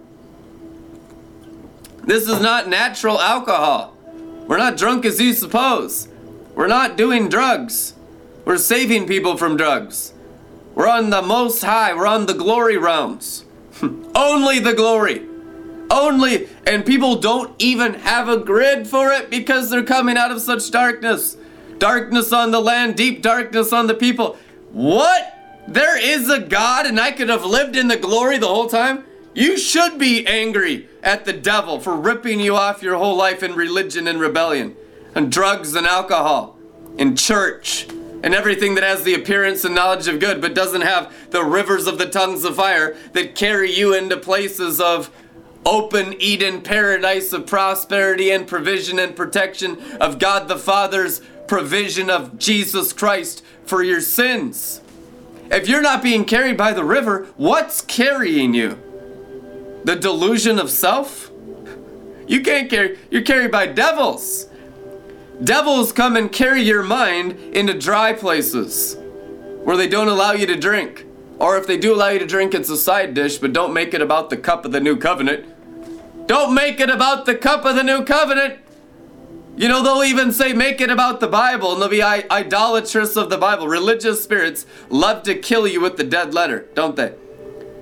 This 2.03 2.27
is 2.27 2.41
not 2.41 2.67
natural 2.67 3.19
alcohol. 3.19 3.95
We're 4.47 4.57
not 4.57 4.77
drunk 4.77 5.05
as 5.05 5.19
you 5.19 5.33
suppose. 5.33 6.07
We're 6.55 6.67
not 6.67 6.97
doing 6.97 7.29
drugs. 7.29 7.93
We're 8.45 8.57
saving 8.57 9.05
people 9.05 9.37
from 9.37 9.57
drugs. 9.57 10.13
We're 10.73 10.87
on 10.87 11.09
the 11.09 11.21
most 11.21 11.61
high, 11.61 11.93
we're 11.93 12.07
on 12.07 12.25
the 12.25 12.33
glory 12.33 12.77
realms. 12.77 13.45
Only 14.15 14.59
the 14.59 14.73
glory. 14.73 15.25
Only, 15.91 16.47
and 16.67 16.85
people 16.85 17.15
don't 17.15 17.53
even 17.57 17.95
have 17.95 18.29
a 18.29 18.37
grid 18.37 18.87
for 18.87 19.11
it 19.11 19.29
because 19.29 19.69
they're 19.69 19.83
coming 19.83 20.17
out 20.17 20.31
of 20.31 20.41
such 20.41 20.69
darkness. 20.69 21.35
Darkness 21.79 22.31
on 22.31 22.51
the 22.51 22.59
land, 22.59 22.95
deep 22.95 23.21
darkness 23.21 23.73
on 23.73 23.87
the 23.87 23.93
people. 23.93 24.37
What? 24.71 25.35
There 25.67 25.97
is 25.97 26.29
a 26.29 26.39
God 26.39 26.85
and 26.85 26.99
I 26.99 27.11
could 27.11 27.29
have 27.29 27.45
lived 27.45 27.75
in 27.75 27.87
the 27.87 27.97
glory 27.97 28.37
the 28.37 28.47
whole 28.47 28.67
time? 28.67 29.05
You 29.33 29.57
should 29.57 29.97
be 29.97 30.25
angry 30.27 30.89
at 31.03 31.25
the 31.25 31.33
devil 31.33 31.79
for 31.79 31.95
ripping 31.95 32.39
you 32.39 32.55
off 32.55 32.83
your 32.83 32.97
whole 32.97 33.15
life 33.15 33.43
in 33.43 33.55
religion 33.55 34.07
and 34.07 34.19
rebellion, 34.19 34.75
and 35.15 35.31
drugs 35.31 35.75
and 35.75 35.87
alcohol, 35.87 36.57
in 36.97 37.15
church, 37.15 37.87
and 38.23 38.33
everything 38.35 38.75
that 38.75 38.83
has 38.83 39.03
the 39.03 39.13
appearance 39.13 39.63
and 39.63 39.75
knowledge 39.75 40.07
of 40.07 40.19
good, 40.19 40.41
but 40.41 40.53
doesn't 40.53 40.81
have 40.81 41.13
the 41.31 41.43
rivers 41.43 41.87
of 41.87 41.97
the 41.97 42.09
tongues 42.09 42.43
of 42.43 42.55
fire 42.55 42.95
that 43.13 43.35
carry 43.35 43.71
you 43.71 43.93
into 43.93 44.17
places 44.17 44.81
of 44.81 45.09
open 45.65 46.15
Eden 46.21 46.61
paradise 46.61 47.33
of 47.33 47.45
prosperity 47.45 48.31
and 48.31 48.47
provision 48.47 48.99
and 48.99 49.15
protection 49.15 49.79
of 49.99 50.19
God 50.19 50.47
the 50.47 50.57
Father's 50.57 51.21
provision 51.47 52.09
of 52.09 52.37
Jesus 52.37 52.93
Christ 52.93 53.43
for 53.65 53.83
your 53.83 54.01
sins. 54.01 54.81
If 55.51 55.67
you're 55.67 55.81
not 55.81 56.03
being 56.03 56.25
carried 56.25 56.57
by 56.57 56.73
the 56.73 56.83
river, 56.83 57.27
what's 57.37 57.81
carrying 57.81 58.53
you? 58.53 58.79
The 59.83 59.95
delusion 59.95 60.59
of 60.59 60.69
self? 60.69 61.31
You 62.27 62.41
can't 62.41 62.69
carry, 62.69 62.99
you're 63.09 63.23
carried 63.23 63.51
by 63.51 63.67
devils. 63.67 64.48
Devils 65.43 65.91
come 65.93 66.17
and 66.17 66.31
carry 66.31 66.61
your 66.61 66.83
mind 66.83 67.31
into 67.53 67.73
dry 67.73 68.13
places 68.13 68.97
where 69.63 69.77
they 69.77 69.87
don't 69.87 70.07
allow 70.07 70.33
you 70.33 70.45
to 70.45 70.55
drink. 70.55 71.05
Or 71.39 71.57
if 71.57 71.65
they 71.65 71.77
do 71.77 71.95
allow 71.95 72.09
you 72.09 72.19
to 72.19 72.25
drink, 72.25 72.53
it's 72.53 72.69
a 72.69 72.75
side 72.75 73.13
dish, 73.13 73.37
but 73.37 73.53
don't 73.53 73.73
make 73.73 73.93
it 73.93 74.01
about 74.01 74.29
the 74.29 74.35
cup 74.35 74.65
of 74.65 74.73
the 74.73 74.81
new 74.81 74.97
covenant. 74.97 76.27
Don't 76.27 76.53
make 76.53 76.79
it 76.81 76.89
about 76.89 77.25
the 77.25 77.35
cup 77.35 77.63
of 77.63 77.75
the 77.75 77.83
new 77.83 78.03
covenant. 78.03 78.59
You 79.55 79.67
know, 79.67 79.81
they'll 79.81 80.03
even 80.03 80.31
say, 80.31 80.53
make 80.53 80.81
it 80.81 80.89
about 80.89 81.21
the 81.21 81.27
Bible, 81.27 81.73
and 81.73 81.81
they'll 81.81 81.89
be 81.89 82.03
idolatrous 82.03 83.15
of 83.15 83.29
the 83.29 83.37
Bible. 83.37 83.67
Religious 83.67 84.23
spirits 84.23 84.65
love 84.89 85.23
to 85.23 85.35
kill 85.35 85.67
you 85.67 85.79
with 85.79 85.97
the 85.97 86.03
dead 86.03 86.33
letter, 86.33 86.67
don't 86.73 86.95
they? 86.95 87.13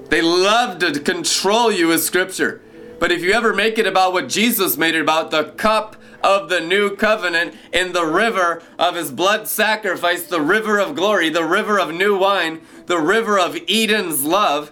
They 0.10 0.22
love 0.22 0.80
to 0.80 1.00
control 1.00 1.72
you 1.72 1.88
with 1.88 2.04
Scripture. 2.04 2.62
But 3.00 3.12
if 3.12 3.22
you 3.22 3.34
ever 3.34 3.54
make 3.54 3.78
it 3.78 3.86
about 3.86 4.14
what 4.14 4.30
Jesus 4.30 4.78
made 4.78 4.96
it 4.96 5.02
about, 5.02 5.32
the 5.32 5.52
cup 5.52 5.96
of 6.24 6.50
the 6.50 6.60
new 6.60 6.96
covenant 6.96 7.56
in 7.72 7.94
the 7.94 8.06
river 8.06 8.62
of 8.78 8.96
his 8.96 9.12
blood 9.12 9.48
sacrifice, 9.48 10.24
the 10.24 10.42
river 10.42 10.80
of 10.80 10.96
glory, 10.96 11.30
the 11.30 11.44
river 11.44 11.80
of 11.80 11.94
new 11.94 12.18
wine, 12.18 12.62
the 12.88 13.00
river 13.00 13.40
of 13.40 13.58
Eden's 13.68 14.24
love, 14.24 14.72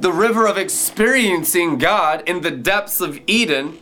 the 0.00 0.12
river 0.12 0.46
of 0.46 0.58
experiencing 0.58 1.78
God 1.78 2.22
in 2.28 2.40
the 2.40 2.50
depths 2.50 3.00
of 3.00 3.20
Eden, 3.26 3.78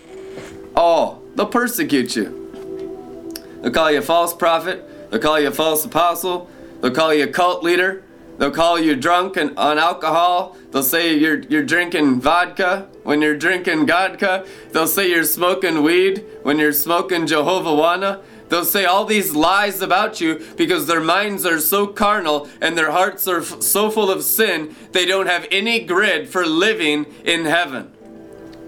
oh, 0.76 1.22
they'll 1.34 1.46
persecute 1.46 2.14
you. 2.14 3.32
They'll 3.62 3.72
call 3.72 3.90
you 3.90 3.98
a 3.98 4.02
false 4.02 4.34
prophet, 4.34 5.10
they'll 5.10 5.20
call 5.20 5.40
you 5.40 5.48
a 5.48 5.52
false 5.52 5.84
apostle, 5.84 6.50
they'll 6.80 6.90
call 6.90 7.14
you 7.14 7.24
a 7.24 7.28
cult 7.28 7.62
leader, 7.62 8.04
They'll 8.40 8.50
call 8.50 8.80
you 8.80 8.96
drunk 8.96 9.36
and 9.36 9.54
on 9.58 9.78
alcohol. 9.78 10.56
They'll 10.70 10.82
say 10.82 11.14
you're 11.14 11.40
you're 11.40 11.62
drinking 11.62 12.22
vodka 12.22 12.88
when 13.02 13.20
you're 13.20 13.36
drinking 13.36 13.86
vodka. 13.86 14.46
They'll 14.72 14.86
say 14.86 15.10
you're 15.10 15.24
smoking 15.24 15.82
weed 15.82 16.24
when 16.42 16.58
you're 16.58 16.72
smoking 16.72 17.26
Jehovah 17.26 17.68
Wana. 17.68 18.22
They'll 18.48 18.64
say 18.64 18.86
all 18.86 19.04
these 19.04 19.34
lies 19.34 19.82
about 19.82 20.22
you 20.22 20.42
because 20.56 20.86
their 20.86 21.02
minds 21.02 21.44
are 21.44 21.58
so 21.58 21.86
carnal 21.86 22.48
and 22.62 22.78
their 22.78 22.92
hearts 22.92 23.28
are 23.28 23.42
f- 23.42 23.60
so 23.60 23.90
full 23.90 24.10
of 24.10 24.24
sin, 24.24 24.74
they 24.92 25.04
don't 25.04 25.26
have 25.26 25.46
any 25.50 25.84
grid 25.84 26.26
for 26.30 26.46
living 26.46 27.04
in 27.26 27.44
heaven. 27.44 27.92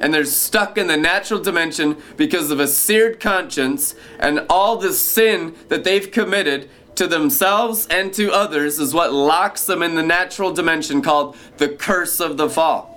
And 0.00 0.12
they're 0.12 0.26
stuck 0.26 0.76
in 0.76 0.88
the 0.88 0.98
natural 0.98 1.40
dimension 1.40 1.96
because 2.18 2.50
of 2.50 2.60
a 2.60 2.68
seared 2.68 3.20
conscience 3.20 3.94
and 4.18 4.44
all 4.50 4.76
the 4.76 4.92
sin 4.92 5.54
that 5.68 5.82
they've 5.82 6.10
committed 6.10 6.68
to 7.02 7.08
themselves 7.08 7.88
and 7.88 8.14
to 8.14 8.30
others 8.30 8.78
is 8.78 8.94
what 8.94 9.12
locks 9.12 9.64
them 9.64 9.82
in 9.82 9.96
the 9.96 10.02
natural 10.02 10.52
dimension 10.52 11.02
called 11.02 11.36
the 11.56 11.68
curse 11.68 12.20
of 12.20 12.36
the 12.36 12.48
fall. 12.48 12.88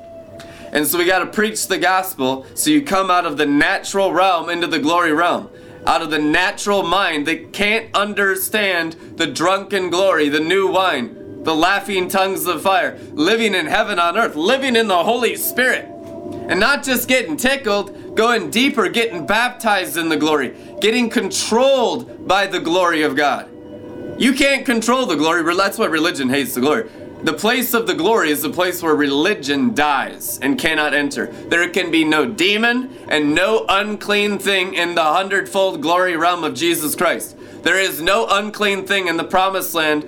And 0.71 0.85
so 0.85 0.99
we 0.99 1.05
got 1.05 1.19
to 1.19 1.25
preach 1.25 1.67
the 1.67 1.79
gospel 1.79 2.45
so 2.53 2.69
you 2.69 2.83
come 2.83 3.09
out 3.09 3.25
of 3.25 3.37
the 3.37 3.47
natural 3.47 4.13
realm 4.13 4.49
into 4.49 4.67
the 4.67 4.77
glory 4.77 5.11
realm. 5.11 5.49
Out 5.87 6.03
of 6.03 6.11
the 6.11 6.19
natural 6.19 6.83
mind 6.83 7.25
that 7.25 7.51
can't 7.51 7.89
understand 7.95 8.93
the 9.17 9.25
drunken 9.25 9.89
glory, 9.89 10.29
the 10.29 10.39
new 10.39 10.67
wine, 10.67 11.43
the 11.43 11.55
laughing 11.55 12.07
tongues 12.07 12.45
of 12.45 12.61
fire, 12.61 12.99
living 13.13 13.55
in 13.55 13.65
heaven 13.65 13.97
on 13.97 14.17
earth, 14.17 14.35
living 14.35 14.75
in 14.75 14.87
the 14.87 15.03
Holy 15.03 15.35
Spirit. 15.35 15.85
And 16.47 16.59
not 16.59 16.83
just 16.83 17.07
getting 17.07 17.37
tickled, 17.37 18.15
going 18.15 18.51
deeper, 18.51 18.87
getting 18.87 19.25
baptized 19.25 19.97
in 19.97 20.09
the 20.09 20.17
glory, 20.17 20.55
getting 20.79 21.09
controlled 21.09 22.27
by 22.27 22.45
the 22.45 22.59
glory 22.59 23.01
of 23.01 23.15
God. 23.15 23.49
You 24.17 24.33
can't 24.33 24.65
control 24.65 25.05
the 25.05 25.15
glory. 25.15 25.43
That's 25.55 25.77
why 25.77 25.87
religion 25.87 26.29
hates 26.29 26.53
the 26.53 26.61
glory. 26.61 26.89
The 27.23 27.33
place 27.33 27.73
of 27.73 27.87
the 27.87 27.95
glory 27.95 28.29
is 28.29 28.41
the 28.43 28.49
place 28.49 28.83
where 28.83 28.95
religion 28.95 29.73
dies 29.73 30.39
and 30.41 30.59
cannot 30.59 30.93
enter. 30.93 31.27
There 31.27 31.67
can 31.69 31.89
be 31.89 32.03
no 32.03 32.25
demon 32.25 32.95
and 33.07 33.33
no 33.33 33.65
unclean 33.67 34.37
thing 34.37 34.75
in 34.75 34.95
the 34.95 35.03
hundredfold 35.03 35.81
glory 35.81 36.15
realm 36.15 36.43
of 36.43 36.53
Jesus 36.53 36.95
Christ. 36.95 37.35
There 37.63 37.79
is 37.79 38.01
no 38.01 38.27
unclean 38.29 38.85
thing 38.85 39.07
in 39.07 39.17
the 39.17 39.23
promised 39.23 39.73
land 39.73 40.03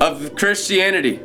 of 0.00 0.34
Christianity. 0.34 1.20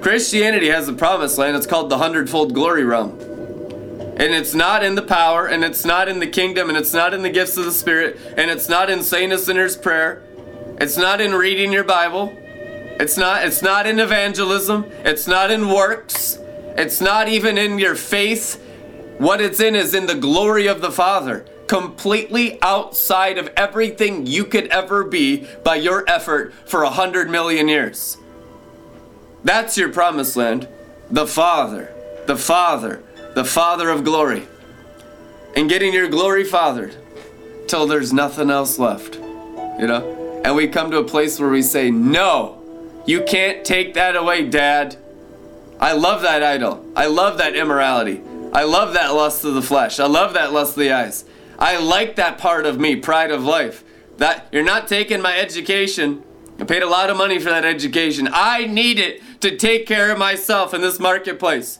Christianity 0.00 0.68
has 0.68 0.88
a 0.88 0.92
promised 0.92 1.38
land. 1.38 1.56
It's 1.56 1.66
called 1.66 1.88
the 1.88 1.98
hundredfold 1.98 2.52
glory 2.52 2.84
realm. 2.84 3.10
And 3.20 4.34
it's 4.34 4.52
not 4.52 4.82
in 4.82 4.96
the 4.96 5.02
power, 5.02 5.46
and 5.46 5.64
it's 5.64 5.84
not 5.84 6.08
in 6.08 6.18
the 6.18 6.26
kingdom, 6.26 6.68
and 6.68 6.76
it's 6.76 6.92
not 6.92 7.14
in 7.14 7.22
the 7.22 7.30
gifts 7.30 7.56
of 7.56 7.64
the 7.64 7.72
Spirit, 7.72 8.18
and 8.36 8.50
it's 8.50 8.68
not 8.68 8.90
in 8.90 9.02
saying 9.02 9.32
a 9.32 9.38
sinner's 9.38 9.76
prayer. 9.76 10.22
It's 10.82 10.96
not 10.96 11.20
in 11.20 11.32
reading 11.32 11.70
your 11.72 11.84
Bible. 11.84 12.36
It's 12.98 13.16
not 13.16 13.44
it's 13.44 13.62
not 13.62 13.86
in 13.86 14.00
evangelism. 14.00 14.84
It's 15.04 15.28
not 15.28 15.52
in 15.52 15.68
works. 15.68 16.40
It's 16.76 17.00
not 17.00 17.28
even 17.28 17.56
in 17.56 17.78
your 17.78 17.94
faith. 17.94 18.60
What 19.18 19.40
it's 19.40 19.60
in 19.60 19.76
is 19.76 19.94
in 19.94 20.06
the 20.06 20.16
glory 20.16 20.66
of 20.66 20.80
the 20.80 20.90
Father, 20.90 21.46
completely 21.68 22.60
outside 22.62 23.38
of 23.38 23.48
everything 23.56 24.26
you 24.26 24.44
could 24.44 24.66
ever 24.72 25.04
be 25.04 25.46
by 25.62 25.76
your 25.76 26.02
effort 26.10 26.52
for 26.66 26.82
a 26.82 26.90
hundred 26.90 27.30
million 27.30 27.68
years. 27.68 28.16
That's 29.44 29.78
your 29.78 29.92
promised 29.92 30.34
land. 30.34 30.66
The 31.08 31.28
Father, 31.28 31.94
the 32.26 32.36
Father, 32.36 33.04
the 33.36 33.44
Father 33.44 33.88
of 33.88 34.02
glory. 34.02 34.48
And 35.54 35.68
getting 35.68 35.92
your 35.92 36.08
glory 36.08 36.42
fathered 36.42 36.96
till 37.68 37.86
there's 37.86 38.12
nothing 38.12 38.50
else 38.50 38.80
left. 38.80 39.14
You 39.14 39.86
know? 39.86 40.21
And 40.44 40.56
we 40.56 40.68
come 40.68 40.90
to 40.90 40.98
a 40.98 41.04
place 41.04 41.38
where 41.38 41.50
we 41.50 41.62
say, 41.62 41.90
No, 41.90 42.62
you 43.06 43.22
can't 43.22 43.64
take 43.64 43.94
that 43.94 44.16
away, 44.16 44.48
Dad. 44.48 44.96
I 45.80 45.92
love 45.92 46.22
that 46.22 46.42
idol. 46.42 46.84
I 46.94 47.06
love 47.06 47.38
that 47.38 47.56
immorality. 47.56 48.22
I 48.52 48.64
love 48.64 48.94
that 48.94 49.14
lust 49.14 49.44
of 49.44 49.54
the 49.54 49.62
flesh. 49.62 49.98
I 49.98 50.06
love 50.06 50.34
that 50.34 50.52
lust 50.52 50.76
of 50.76 50.80
the 50.80 50.92
eyes. 50.92 51.24
I 51.58 51.78
like 51.78 52.16
that 52.16 52.38
part 52.38 52.66
of 52.66 52.78
me, 52.78 52.96
pride 52.96 53.30
of 53.30 53.44
life. 53.44 53.84
That 54.18 54.46
you're 54.52 54.64
not 54.64 54.88
taking 54.88 55.22
my 55.22 55.38
education. 55.38 56.22
I 56.60 56.64
paid 56.64 56.82
a 56.82 56.88
lot 56.88 57.10
of 57.10 57.16
money 57.16 57.38
for 57.38 57.50
that 57.50 57.64
education. 57.64 58.28
I 58.32 58.66
need 58.66 58.98
it 58.98 59.22
to 59.40 59.56
take 59.56 59.86
care 59.86 60.12
of 60.12 60.18
myself 60.18 60.74
in 60.74 60.80
this 60.80 61.00
marketplace. 61.00 61.78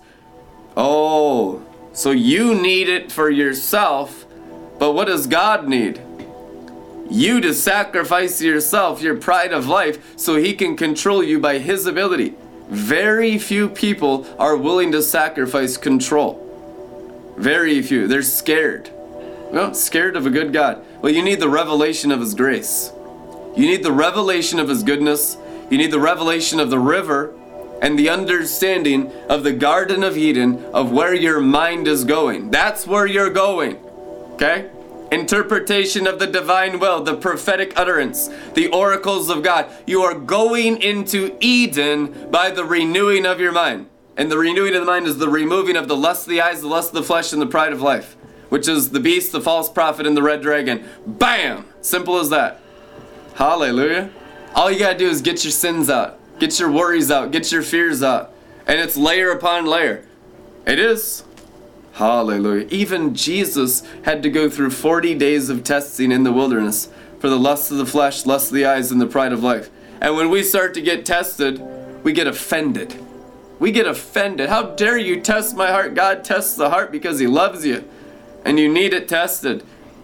Oh, 0.76 1.62
so 1.92 2.10
you 2.10 2.54
need 2.54 2.88
it 2.88 3.12
for 3.12 3.28
yourself, 3.28 4.24
but 4.78 4.92
what 4.92 5.06
does 5.06 5.26
God 5.26 5.68
need? 5.68 6.00
You 7.12 7.42
to 7.42 7.52
sacrifice 7.52 8.40
yourself, 8.40 9.02
your 9.02 9.18
pride 9.18 9.52
of 9.52 9.68
life, 9.68 10.18
so 10.18 10.36
He 10.36 10.54
can 10.54 10.78
control 10.78 11.22
you 11.22 11.38
by 11.38 11.58
His 11.58 11.86
ability. 11.86 12.34
Very 12.70 13.36
few 13.36 13.68
people 13.68 14.26
are 14.38 14.56
willing 14.56 14.92
to 14.92 15.02
sacrifice 15.02 15.76
control. 15.76 16.38
Very 17.36 17.82
few. 17.82 18.08
They're 18.08 18.22
scared. 18.22 18.90
Well, 19.50 19.74
scared 19.74 20.16
of 20.16 20.24
a 20.24 20.30
good 20.30 20.54
God. 20.54 20.82
Well, 21.02 21.12
you 21.12 21.22
need 21.22 21.40
the 21.40 21.50
revelation 21.50 22.10
of 22.12 22.20
His 22.20 22.34
grace. 22.34 22.90
You 23.54 23.66
need 23.66 23.82
the 23.82 23.92
revelation 23.92 24.58
of 24.58 24.70
His 24.70 24.82
goodness. 24.82 25.36
You 25.70 25.76
need 25.76 25.90
the 25.90 26.00
revelation 26.00 26.60
of 26.60 26.70
the 26.70 26.78
river 26.78 27.38
and 27.82 27.98
the 27.98 28.08
understanding 28.08 29.12
of 29.28 29.42
the 29.42 29.52
Garden 29.52 30.02
of 30.02 30.16
Eden 30.16 30.64
of 30.72 30.90
where 30.92 31.14
your 31.14 31.40
mind 31.40 31.86
is 31.88 32.04
going. 32.04 32.50
That's 32.50 32.86
where 32.86 33.06
you're 33.06 33.28
going. 33.28 33.76
Okay? 34.32 34.70
Interpretation 35.12 36.06
of 36.06 36.18
the 36.18 36.26
divine 36.26 36.78
will, 36.78 37.02
the 37.02 37.14
prophetic 37.14 37.74
utterance, 37.76 38.30
the 38.54 38.68
oracles 38.68 39.28
of 39.28 39.42
God. 39.42 39.70
You 39.86 40.00
are 40.00 40.14
going 40.14 40.80
into 40.80 41.36
Eden 41.38 42.30
by 42.30 42.50
the 42.50 42.64
renewing 42.64 43.26
of 43.26 43.38
your 43.38 43.52
mind. 43.52 43.90
And 44.16 44.32
the 44.32 44.38
renewing 44.38 44.74
of 44.74 44.80
the 44.80 44.90
mind 44.90 45.06
is 45.06 45.18
the 45.18 45.28
removing 45.28 45.76
of 45.76 45.86
the 45.86 45.96
lust 45.98 46.22
of 46.26 46.30
the 46.30 46.40
eyes, 46.40 46.62
the 46.62 46.66
lust 46.68 46.88
of 46.88 46.94
the 46.94 47.02
flesh, 47.02 47.30
and 47.34 47.42
the 47.42 47.46
pride 47.46 47.74
of 47.74 47.82
life, 47.82 48.16
which 48.48 48.66
is 48.66 48.88
the 48.88 49.00
beast, 49.00 49.32
the 49.32 49.40
false 49.42 49.68
prophet, 49.68 50.06
and 50.06 50.16
the 50.16 50.22
red 50.22 50.40
dragon. 50.40 50.82
Bam! 51.06 51.66
Simple 51.82 52.18
as 52.18 52.30
that. 52.30 52.62
Hallelujah. 53.34 54.10
All 54.54 54.70
you 54.70 54.78
gotta 54.78 54.96
do 54.96 55.08
is 55.08 55.20
get 55.20 55.44
your 55.44 55.52
sins 55.52 55.90
out. 55.90 56.18
Get 56.38 56.58
your 56.58 56.72
worries 56.72 57.10
out. 57.10 57.32
Get 57.32 57.52
your 57.52 57.62
fears 57.62 58.02
out. 58.02 58.32
And 58.66 58.80
it's 58.80 58.96
layer 58.96 59.30
upon 59.30 59.66
layer. 59.66 60.06
It 60.66 60.78
is. 60.78 61.24
Hallelujah. 61.92 62.66
Even 62.70 63.14
Jesus 63.14 63.82
had 64.04 64.22
to 64.22 64.30
go 64.30 64.48
through 64.48 64.70
40 64.70 65.14
days 65.14 65.50
of 65.50 65.62
testing 65.62 66.10
in 66.10 66.22
the 66.22 66.32
wilderness 66.32 66.88
for 67.18 67.28
the 67.28 67.38
lust 67.38 67.70
of 67.70 67.76
the 67.76 67.86
flesh, 67.86 68.24
lust 68.24 68.48
of 68.48 68.54
the 68.54 68.64
eyes, 68.64 68.90
and 68.90 69.00
the 69.00 69.06
pride 69.06 69.32
of 69.32 69.42
life. 69.42 69.70
And 70.00 70.16
when 70.16 70.30
we 70.30 70.42
start 70.42 70.74
to 70.74 70.82
get 70.82 71.04
tested, 71.04 71.60
we 72.02 72.12
get 72.12 72.26
offended. 72.26 72.98
We 73.58 73.70
get 73.70 73.86
offended. 73.86 74.48
How 74.48 74.62
dare 74.74 74.98
you 74.98 75.20
test 75.20 75.54
my 75.54 75.70
heart? 75.70 75.94
God 75.94 76.24
tests 76.24 76.56
the 76.56 76.70
heart 76.70 76.90
because 76.90 77.20
He 77.20 77.26
loves 77.26 77.64
you. 77.64 77.88
And 78.44 78.58
you 78.58 78.72
need 78.72 78.92
it 78.92 79.08
tested. 79.08 79.62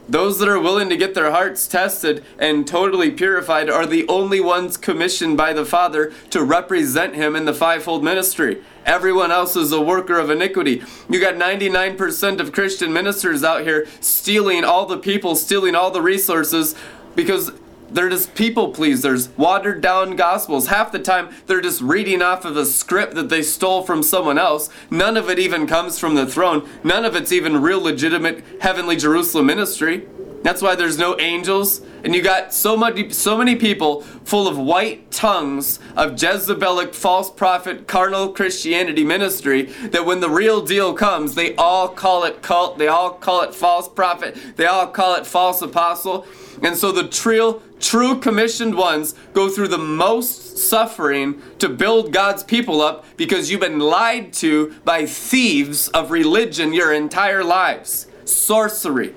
Those 0.08 0.38
that 0.38 0.48
are 0.48 0.60
willing 0.60 0.88
to 0.90 0.96
get 0.96 1.14
their 1.14 1.32
hearts 1.32 1.66
tested 1.66 2.24
and 2.38 2.66
totally 2.66 3.10
purified 3.10 3.68
are 3.68 3.84
the 3.84 4.06
only 4.08 4.40
ones 4.40 4.76
commissioned 4.76 5.36
by 5.36 5.52
the 5.52 5.64
Father 5.64 6.12
to 6.30 6.42
represent 6.44 7.14
Him 7.14 7.34
in 7.34 7.46
the 7.46 7.52
fivefold 7.52 8.04
ministry. 8.04 8.62
Everyone 8.88 9.30
else 9.30 9.54
is 9.54 9.70
a 9.70 9.82
worker 9.82 10.18
of 10.18 10.30
iniquity. 10.30 10.82
You 11.10 11.20
got 11.20 11.34
99% 11.34 12.40
of 12.40 12.52
Christian 12.52 12.90
ministers 12.90 13.44
out 13.44 13.60
here 13.60 13.86
stealing 14.00 14.64
all 14.64 14.86
the 14.86 14.96
people, 14.96 15.36
stealing 15.36 15.74
all 15.74 15.90
the 15.90 16.00
resources 16.00 16.74
because 17.14 17.52
they're 17.90 18.08
just 18.08 18.34
people 18.34 18.72
pleasers, 18.72 19.28
watered 19.36 19.82
down 19.82 20.16
gospels. 20.16 20.68
Half 20.68 20.92
the 20.92 20.98
time, 21.00 21.28
they're 21.46 21.60
just 21.60 21.82
reading 21.82 22.22
off 22.22 22.46
of 22.46 22.56
a 22.56 22.64
script 22.64 23.14
that 23.16 23.28
they 23.28 23.42
stole 23.42 23.82
from 23.82 24.02
someone 24.02 24.38
else. 24.38 24.70
None 24.90 25.18
of 25.18 25.28
it 25.28 25.38
even 25.38 25.66
comes 25.66 25.98
from 25.98 26.14
the 26.14 26.26
throne. 26.26 26.66
None 26.82 27.04
of 27.04 27.14
it's 27.14 27.30
even 27.30 27.60
real 27.60 27.82
legitimate 27.82 28.42
heavenly 28.62 28.96
Jerusalem 28.96 29.44
ministry. 29.44 30.06
That's 30.42 30.62
why 30.62 30.74
there's 30.74 30.98
no 30.98 31.18
angels. 31.18 31.80
And 32.04 32.14
you 32.14 32.22
got 32.22 32.54
so 32.54 32.76
many, 32.76 33.10
so 33.10 33.36
many 33.36 33.56
people 33.56 34.02
full 34.24 34.46
of 34.46 34.56
white 34.56 35.10
tongues 35.10 35.80
of 35.96 36.12
Jezebelic 36.12 36.94
false 36.94 37.30
prophet 37.30 37.88
carnal 37.88 38.28
Christianity 38.32 39.04
ministry 39.04 39.62
that 39.62 40.06
when 40.06 40.20
the 40.20 40.30
real 40.30 40.64
deal 40.64 40.94
comes, 40.94 41.34
they 41.34 41.56
all 41.56 41.88
call 41.88 42.24
it 42.24 42.40
cult, 42.40 42.78
they 42.78 42.88
all 42.88 43.10
call 43.10 43.42
it 43.42 43.54
false 43.54 43.88
prophet, 43.88 44.36
they 44.56 44.66
all 44.66 44.86
call 44.86 45.16
it 45.16 45.26
false 45.26 45.60
apostle. 45.60 46.26
And 46.62 46.76
so 46.76 46.92
the 46.92 47.08
true, 47.08 47.62
true 47.80 48.18
commissioned 48.18 48.76
ones 48.76 49.14
go 49.32 49.48
through 49.48 49.68
the 49.68 49.78
most 49.78 50.58
suffering 50.58 51.40
to 51.58 51.68
build 51.68 52.12
God's 52.12 52.42
people 52.42 52.80
up 52.80 53.04
because 53.16 53.50
you've 53.50 53.60
been 53.60 53.78
lied 53.78 54.32
to 54.34 54.74
by 54.84 55.06
thieves 55.06 55.88
of 55.88 56.10
religion 56.10 56.72
your 56.72 56.92
entire 56.92 57.44
lives. 57.44 58.06
Sorcery. 58.24 59.14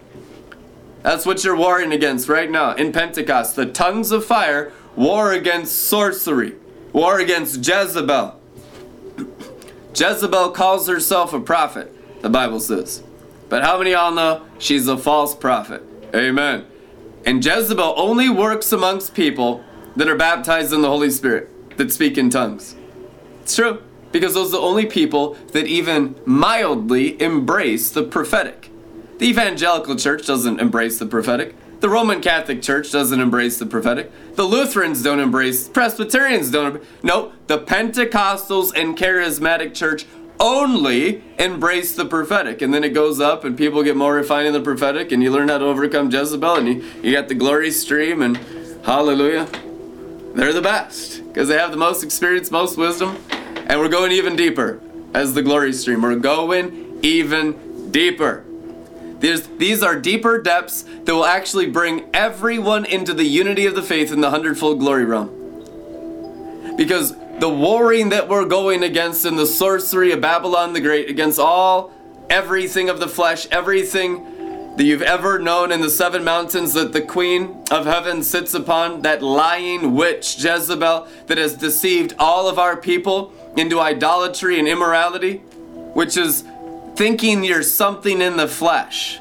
That's 1.04 1.26
what 1.26 1.44
you're 1.44 1.56
warring 1.56 1.92
against 1.92 2.30
right 2.30 2.50
now 2.50 2.74
in 2.76 2.92
Pentecost. 2.92 3.56
The 3.56 3.66
tongues 3.66 4.12
of 4.12 4.26
fire 4.26 4.72
war 4.96 5.32
against 5.32 5.84
sorcery, 5.84 6.56
war 6.94 7.20
against 7.20 7.66
Jezebel. 7.68 8.40
Jezebel 9.96 10.52
calls 10.52 10.88
herself 10.88 11.34
a 11.34 11.40
prophet, 11.40 12.22
the 12.22 12.30
Bible 12.30 12.60
says. 12.60 13.04
But 13.50 13.64
how 13.64 13.78
many 13.78 13.94
all 13.94 14.12
know 14.12 14.46
she's 14.60 14.88
a 14.88 14.98
false 14.98 15.36
prophet? 15.36 15.84
Amen. 16.16 16.66
And 17.26 17.44
Jezebel 17.44 17.94
only 17.98 18.30
works 18.30 18.72
amongst 18.72 19.14
people 19.14 19.64
that 19.96 20.08
are 20.08 20.16
baptized 20.16 20.72
in 20.72 20.82
the 20.82 20.88
Holy 20.88 21.10
Spirit, 21.10 21.78
that 21.78 21.92
speak 21.92 22.18
in 22.18 22.30
tongues. 22.30 22.76
It's 23.42 23.56
true, 23.56 23.82
because 24.12 24.34
those 24.34 24.50
are 24.50 24.58
the 24.58 24.60
only 24.60 24.86
people 24.86 25.34
that 25.52 25.68
even 25.68 26.16
mildly 26.26 27.22
embrace 27.22 27.92
the 27.92 28.04
prophetic. 28.04 28.71
The 29.22 29.28
evangelical 29.28 29.98
church 29.98 30.26
doesn't 30.26 30.60
embrace 30.60 30.98
the 30.98 31.06
prophetic. 31.06 31.54
The 31.80 31.90
Roman 31.90 32.22
Catholic 32.22 32.64
Church 32.64 32.92
doesn't 32.92 33.20
embrace 33.20 33.60
the 33.60 33.68
prophetic. 33.68 34.12
The 34.34 34.46
Lutherans 34.46 35.04
don't 35.04 35.20
embrace. 35.20 35.68
Presbyterians 35.68 36.50
don't. 36.50 36.84
No, 37.04 37.32
the 37.46 37.60
Pentecostals 37.60 38.76
and 38.76 38.98
Charismatic 38.98 39.76
Church 39.76 40.08
only 40.40 41.24
embrace 41.38 41.94
the 41.96 42.06
prophetic. 42.06 42.64
And 42.64 42.74
then 42.74 42.84
it 42.84 42.96
goes 42.96 43.20
up 43.22 43.44
and 43.44 43.56
people 43.56 43.84
get 43.84 43.96
more 43.96 44.16
refined 44.16 44.48
in 44.48 44.54
the 44.54 44.60
prophetic 44.60 45.12
and 45.12 45.22
you 45.22 45.30
learn 45.30 45.50
how 45.50 45.60
to 45.60 45.66
overcome 45.66 46.10
Jezebel 46.10 46.56
and 46.56 46.68
you, 46.68 46.84
you 47.04 47.12
got 47.12 47.28
the 47.28 47.36
glory 47.36 47.70
stream 47.70 48.24
and 48.24 48.40
hallelujah. 48.84 49.48
They're 50.34 50.52
the 50.52 50.64
best 50.64 51.24
because 51.28 51.48
they 51.48 51.60
have 51.60 51.70
the 51.70 51.78
most 51.78 52.04
experience, 52.04 52.50
most 52.50 52.76
wisdom. 52.76 53.24
And 53.68 53.80
we're 53.80 53.88
going 53.88 54.14
even 54.14 54.36
deeper 54.36 54.82
as 55.14 55.36
the 55.36 55.44
glory 55.44 55.74
stream. 55.74 56.02
We're 56.02 56.16
going 56.16 56.98
even 57.04 57.92
deeper. 57.92 58.46
There's, 59.22 59.48
these 59.48 59.84
are 59.84 60.00
deeper 60.00 60.42
depths 60.42 60.82
that 60.82 61.14
will 61.14 61.26
actually 61.26 61.68
bring 61.68 62.10
everyone 62.14 62.86
into 62.86 63.14
the 63.14 63.24
unity 63.24 63.68
of 63.68 63.76
the 63.76 63.84
faith 63.84 64.12
in 64.12 64.20
the 64.20 64.32
hundredfold 64.32 64.80
glory 64.80 65.06
realm. 65.06 66.76
Because 66.76 67.16
the 67.40 67.50
warring 67.50 68.10
that 68.10 68.28
we're 68.28 68.46
going 68.46 68.84
against 68.84 69.26
in 69.26 69.36
the 69.36 69.46
sorcery 69.46 70.12
of 70.12 70.22
Babylon 70.22 70.74
the 70.74 70.82
Great, 70.82 71.10
against 71.10 71.40
all, 71.40 71.92
everything 72.30 72.90
of 72.90 73.00
the 73.00 73.08
flesh, 73.08 73.48
everything, 73.52 74.26
that 74.78 74.86
you've 74.86 75.02
ever 75.02 75.38
known 75.38 75.72
in 75.72 75.82
the 75.82 75.90
seven 75.90 76.24
mountains 76.24 76.74
that 76.74 76.94
the 76.94 77.02
queen 77.02 77.64
of 77.70 77.86
heaven 77.86 78.24
sits 78.24 78.54
upon, 78.54 79.02
that 79.02 79.22
lying 79.22 79.94
witch 79.94 80.44
Jezebel 80.44 81.08
that 81.28 81.38
has 81.38 81.56
deceived 81.56 82.16
all 82.18 82.48
of 82.48 82.58
our 82.58 82.78
people 82.78 83.34
into 83.58 83.80
idolatry 83.80 84.58
and 84.58 84.68
immorality, 84.68 85.38
which 85.94 86.18
is 86.18 86.44
thinking 86.96 87.44
you're 87.44 87.64
something 87.64 88.22
in 88.22 88.38
the 88.38 88.48
flesh, 88.48 89.20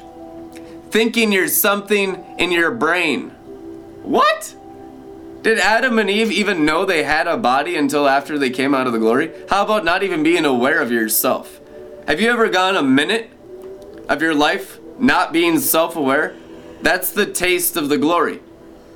thinking 0.89 1.31
you're 1.31 1.47
something 1.47 2.23
in 2.37 2.51
your 2.51 2.71
brain. 2.71 3.29
What? 4.03 4.55
Did 5.41 5.57
Adam 5.57 5.97
and 5.97 6.09
Eve 6.09 6.31
even 6.31 6.65
know 6.65 6.85
they 6.85 7.03
had 7.03 7.27
a 7.27 7.37
body 7.37 7.75
until 7.75 8.07
after 8.07 8.37
they 8.37 8.51
came 8.51 8.75
out 8.75 8.85
of 8.85 8.93
the 8.93 8.99
glory? 8.99 9.31
How 9.49 9.63
about 9.63 9.83
not 9.83 10.03
even 10.03 10.21
being 10.21 10.45
aware 10.45 10.79
of 10.79 10.91
yourself? 10.91 11.59
Have 12.07 12.21
you 12.21 12.29
ever 12.29 12.49
gone 12.49 12.75
a 12.75 12.83
minute 12.83 13.31
of 14.07 14.21
your 14.21 14.35
life 14.35 14.79
not 14.99 15.33
being 15.33 15.59
self 15.59 15.95
aware? 15.95 16.35
That's 16.81 17.11
the 17.11 17.25
taste 17.25 17.75
of 17.75 17.89
the 17.89 17.97
glory. 17.97 18.39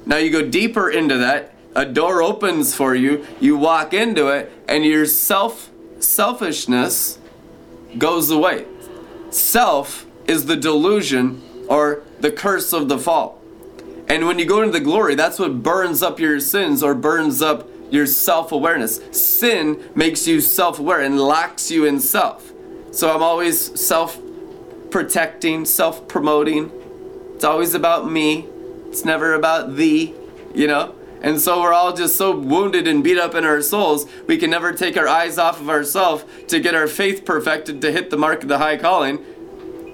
Now 0.05 0.17
you 0.17 0.29
go 0.29 0.47
deeper 0.47 0.89
into 0.89 1.17
that, 1.17 1.53
a 1.75 1.85
door 1.85 2.21
opens 2.21 2.75
for 2.75 2.93
you, 2.93 3.25
you 3.39 3.57
walk 3.57 3.93
into 3.93 4.27
it, 4.27 4.51
and 4.67 4.85
your 4.85 5.05
self 5.05 5.71
selfishness 5.99 7.17
goes 7.97 8.29
away. 8.29 8.65
Self 9.29 10.05
is 10.27 10.45
the 10.45 10.55
delusion 10.55 11.41
or 11.67 12.03
the 12.19 12.31
curse 12.31 12.73
of 12.73 12.89
the 12.89 12.97
fall. 12.97 13.41
And 14.08 14.27
when 14.27 14.39
you 14.39 14.45
go 14.45 14.62
into 14.62 14.71
the 14.71 14.84
glory, 14.84 15.15
that's 15.15 15.39
what 15.39 15.63
burns 15.63 16.03
up 16.03 16.19
your 16.19 16.39
sins 16.39 16.84
or 16.84 16.93
burns 16.93 17.41
up 17.41 17.67
your 17.89 18.05
self 18.05 18.51
awareness. 18.51 18.99
Sin 19.12 19.84
makes 19.95 20.27
you 20.27 20.41
self 20.41 20.79
aware 20.79 21.01
and 21.01 21.19
locks 21.19 21.71
you 21.71 21.86
in 21.86 21.99
self. 21.99 22.51
So 22.91 23.13
I'm 23.13 23.23
always 23.23 23.79
self 23.79 24.19
protecting, 24.91 25.65
self 25.65 26.08
promoting. 26.08 26.71
It's 27.36 27.43
always 27.43 27.73
about 27.73 28.10
me, 28.10 28.45
it's 28.88 29.03
never 29.03 29.34
about 29.34 29.75
thee, 29.75 30.13
you 30.53 30.67
know? 30.67 30.95
And 31.25 31.41
so 31.41 31.59
we're 31.59 31.73
all 31.73 31.91
just 31.91 32.17
so 32.17 32.38
wounded 32.38 32.88
and 32.88 33.03
beat 33.03 33.17
up 33.17 33.33
in 33.33 33.45
our 33.45 33.59
souls, 33.59 34.05
we 34.27 34.38
can 34.38 34.51
never 34.51 34.71
take 34.71 34.95
our 34.95 35.07
eyes 35.07 35.39
off 35.39 35.59
of 35.59 35.71
ourselves 35.71 36.23
to 36.49 36.59
get 36.59 36.75
our 36.75 36.85
faith 36.85 37.25
perfected 37.25 37.81
to 37.81 37.91
hit 37.91 38.11
the 38.11 38.17
mark 38.17 38.43
of 38.43 38.47
the 38.47 38.59
high 38.59 38.77
calling 38.77 39.25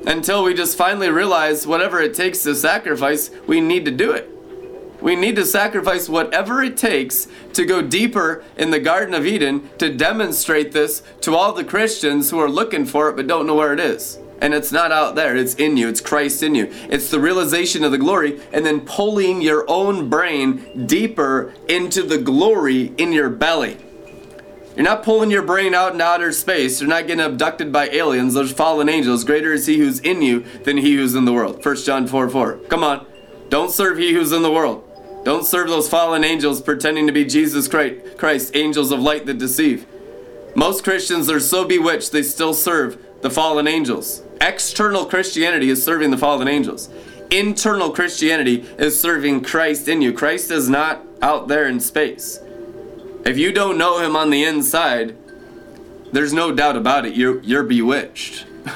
until 0.06 0.44
we 0.44 0.54
just 0.54 0.78
finally 0.78 1.10
realize 1.10 1.66
whatever 1.66 2.02
it 2.02 2.16
takes 2.16 2.44
to 2.44 2.54
sacrifice, 2.54 3.32
we 3.48 3.62
need 3.62 3.86
to 3.86 3.92
do 3.92 4.12
it. 4.12 4.30
We 5.00 5.16
need 5.16 5.38
to 5.38 5.46
sacrifice 5.46 6.10
whatever 6.10 6.62
it 6.64 6.76
takes 6.76 7.30
to 7.54 7.66
go 7.66 7.82
deeper 7.82 8.44
in 8.58 8.72
the 8.72 8.80
Garden 8.82 9.14
of 9.14 9.26
Eden 9.26 9.70
to 9.78 9.96
demonstrate 9.96 10.74
this 10.74 11.02
to 11.22 11.34
all 11.38 11.54
the 11.54 11.64
Christians 11.64 12.30
who 12.30 12.40
are 12.40 12.50
looking 12.50 12.86
for 12.86 13.08
it 13.10 13.16
but 13.16 13.28
don't 13.28 13.48
know 13.48 13.56
where 13.56 13.72
it 13.72 13.80
is. 13.80 14.20
And 14.42 14.56
it's 14.56 14.72
not 14.72 14.92
out 14.92 15.14
there, 15.14 15.36
it's 15.36 15.54
in 15.54 15.78
you, 15.78 15.88
it's 15.88 16.02
Christ 16.02 16.42
in 16.42 16.56
you. 16.56 16.68
It's 16.90 17.12
the 17.12 17.20
realization 17.20 17.84
of 17.84 17.92
the 17.92 18.00
glory 18.00 18.42
and 18.52 18.66
then 18.66 18.82
pulling 18.82 19.42
your 19.42 19.64
own 19.70 20.10
brain 20.10 20.88
deeper 20.88 21.54
into 21.70 22.02
the 22.02 22.18
glory 22.18 22.94
in 22.98 23.14
your 23.14 23.30
belly. 23.30 23.78
You're 24.76 24.86
not 24.86 25.04
pulling 25.04 25.32
your 25.32 25.44
brain 25.44 25.76
out 25.76 25.94
in 25.94 26.02
outer 26.02 26.32
space. 26.32 26.82
You're 26.82 26.90
not 26.90 27.06
getting 27.06 27.24
abducted 27.24 27.72
by 27.72 27.90
aliens. 27.90 28.34
Those 28.34 28.52
fallen 28.52 28.90
angels. 28.90 29.24
Greater 29.24 29.54
is 29.54 29.68
he 29.68 29.78
who's 29.78 30.00
in 30.00 30.22
you 30.22 30.40
than 30.64 30.78
he 30.78 30.96
who's 30.96 31.14
in 31.14 31.26
the 31.26 31.34
world. 31.34 31.64
1 31.64 31.76
John 31.78 32.08
4 32.08 32.30
4. 32.30 32.58
Come 32.70 32.84
on. 32.84 33.06
Don't 33.50 33.72
serve 33.72 33.98
he 33.98 34.14
who's 34.14 34.32
in 34.32 34.44
the 34.44 34.52
world. 34.52 34.84
Don't 35.24 35.46
serve 35.46 35.68
those 35.68 35.90
fallen 35.90 36.24
angels 36.24 36.62
pretending 36.62 37.06
to 37.06 37.14
be 37.14 37.26
Jesus 37.26 37.68
Christ, 37.68 38.56
angels 38.56 38.92
of 38.92 39.02
light 39.02 39.26
that 39.28 39.38
deceive. 39.38 39.86
Most 40.56 40.84
Christians 40.84 41.30
are 41.30 41.40
so 41.40 41.66
bewitched 41.66 42.12
they 42.12 42.24
still 42.24 42.54
serve 42.54 42.98
the 43.22 43.30
fallen 43.30 43.68
angels. 43.68 44.24
External 44.42 45.06
Christianity 45.06 45.70
is 45.70 45.84
serving 45.84 46.10
the 46.10 46.18
fallen 46.18 46.48
angels. 46.48 46.90
Internal 47.30 47.92
Christianity 47.92 48.66
is 48.80 49.00
serving 49.00 49.44
Christ 49.44 49.88
in 49.88 50.02
you. 50.02 50.12
Christ 50.12 50.50
is 50.50 50.68
not 50.68 51.06
out 51.22 51.48
there 51.48 51.68
in 51.68 51.80
space. 51.80 52.40
If 53.24 53.38
you 53.38 53.54
don't 53.54 53.78
know 53.78 54.00
him 54.00 54.16
on 54.16 54.32
the 54.32 54.44
inside, 54.44 55.16
there's 56.12 56.34
no 56.34 56.52
doubt 56.52 56.76
about 56.76 57.06
it. 57.06 57.16
You're 57.16 57.40
you're 57.42 57.64
bewitched. 57.64 58.46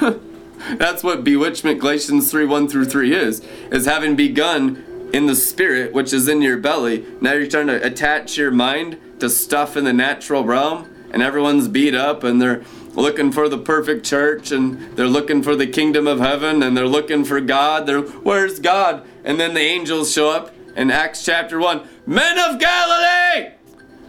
That's 0.78 1.02
what 1.02 1.24
bewitchment 1.24 1.80
Galatians 1.80 2.30
3 2.30 2.46
1 2.46 2.68
through 2.68 2.86
3 2.86 3.14
is, 3.14 3.40
is 3.70 3.86
having 3.86 4.14
begun 4.14 5.10
in 5.12 5.26
the 5.26 5.36
spirit, 5.36 5.92
which 5.92 6.12
is 6.12 6.28
in 6.28 6.42
your 6.42 6.56
belly. 6.56 7.04
Now 7.20 7.32
you're 7.32 7.48
trying 7.48 7.66
to 7.66 7.84
attach 7.84 8.36
your 8.36 8.50
mind 8.52 8.98
to 9.20 9.28
stuff 9.28 9.76
in 9.76 9.84
the 9.84 9.92
natural 9.92 10.44
realm, 10.44 10.88
and 11.10 11.22
everyone's 11.22 11.68
beat 11.68 11.94
up 11.94 12.22
and 12.22 12.40
they're 12.40 12.62
looking 12.96 13.30
for 13.30 13.48
the 13.48 13.58
perfect 13.58 14.04
church 14.04 14.50
and 14.50 14.96
they're 14.96 15.06
looking 15.06 15.42
for 15.42 15.54
the 15.54 15.66
kingdom 15.66 16.06
of 16.06 16.18
heaven 16.18 16.62
and 16.62 16.76
they're 16.76 16.88
looking 16.88 17.24
for 17.24 17.40
God. 17.40 17.86
They're 17.86 18.00
where's 18.00 18.58
God? 18.58 19.06
And 19.24 19.38
then 19.38 19.54
the 19.54 19.60
angels 19.60 20.12
show 20.12 20.30
up 20.30 20.52
in 20.74 20.90
Acts 20.90 21.24
chapter 21.24 21.58
1. 21.60 21.86
Men 22.06 22.38
of 22.38 22.58
Galilee! 22.58 23.52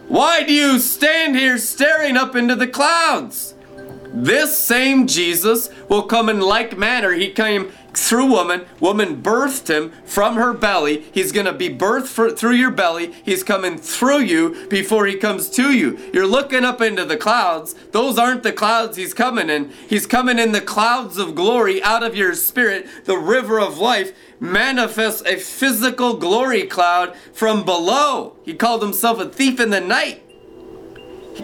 Why 0.08 0.42
do 0.42 0.52
you 0.52 0.78
stand 0.78 1.36
here 1.36 1.58
staring 1.58 2.16
up 2.16 2.34
into 2.34 2.54
the 2.54 2.66
clouds? 2.66 3.54
This 4.06 4.56
same 4.58 5.06
Jesus 5.06 5.68
will 5.88 6.02
come 6.02 6.28
in 6.28 6.40
like 6.40 6.78
manner. 6.78 7.12
He 7.12 7.30
came 7.30 7.70
through 7.94 8.26
woman. 8.26 8.66
Woman 8.80 9.22
birthed 9.22 9.68
him 9.68 9.92
from 10.04 10.36
her 10.36 10.52
belly. 10.52 11.02
He's 11.12 11.32
going 11.32 11.46
to 11.46 11.52
be 11.52 11.68
birthed 11.68 12.08
for, 12.08 12.30
through 12.30 12.54
your 12.54 12.70
belly. 12.70 13.12
He's 13.24 13.42
coming 13.42 13.78
through 13.78 14.20
you 14.20 14.66
before 14.68 15.06
he 15.06 15.16
comes 15.16 15.50
to 15.50 15.72
you. 15.72 15.98
You're 16.12 16.26
looking 16.26 16.64
up 16.64 16.80
into 16.80 17.04
the 17.04 17.16
clouds. 17.16 17.74
Those 17.92 18.18
aren't 18.18 18.42
the 18.42 18.52
clouds 18.52 18.96
he's 18.96 19.14
coming 19.14 19.50
in. 19.50 19.70
He's 19.88 20.06
coming 20.06 20.38
in 20.38 20.52
the 20.52 20.60
clouds 20.60 21.18
of 21.18 21.34
glory 21.34 21.82
out 21.82 22.02
of 22.02 22.16
your 22.16 22.34
spirit, 22.34 22.86
the 23.04 23.18
river 23.18 23.60
of 23.60 23.78
life 23.78 24.12
manifests 24.40 25.22
a 25.26 25.36
physical 25.36 26.14
glory 26.16 26.64
cloud 26.64 27.16
from 27.32 27.64
below. 27.64 28.36
He 28.44 28.54
called 28.54 28.82
himself 28.82 29.18
a 29.18 29.28
thief 29.28 29.60
in 29.60 29.70
the 29.70 29.80
night. 29.80 30.27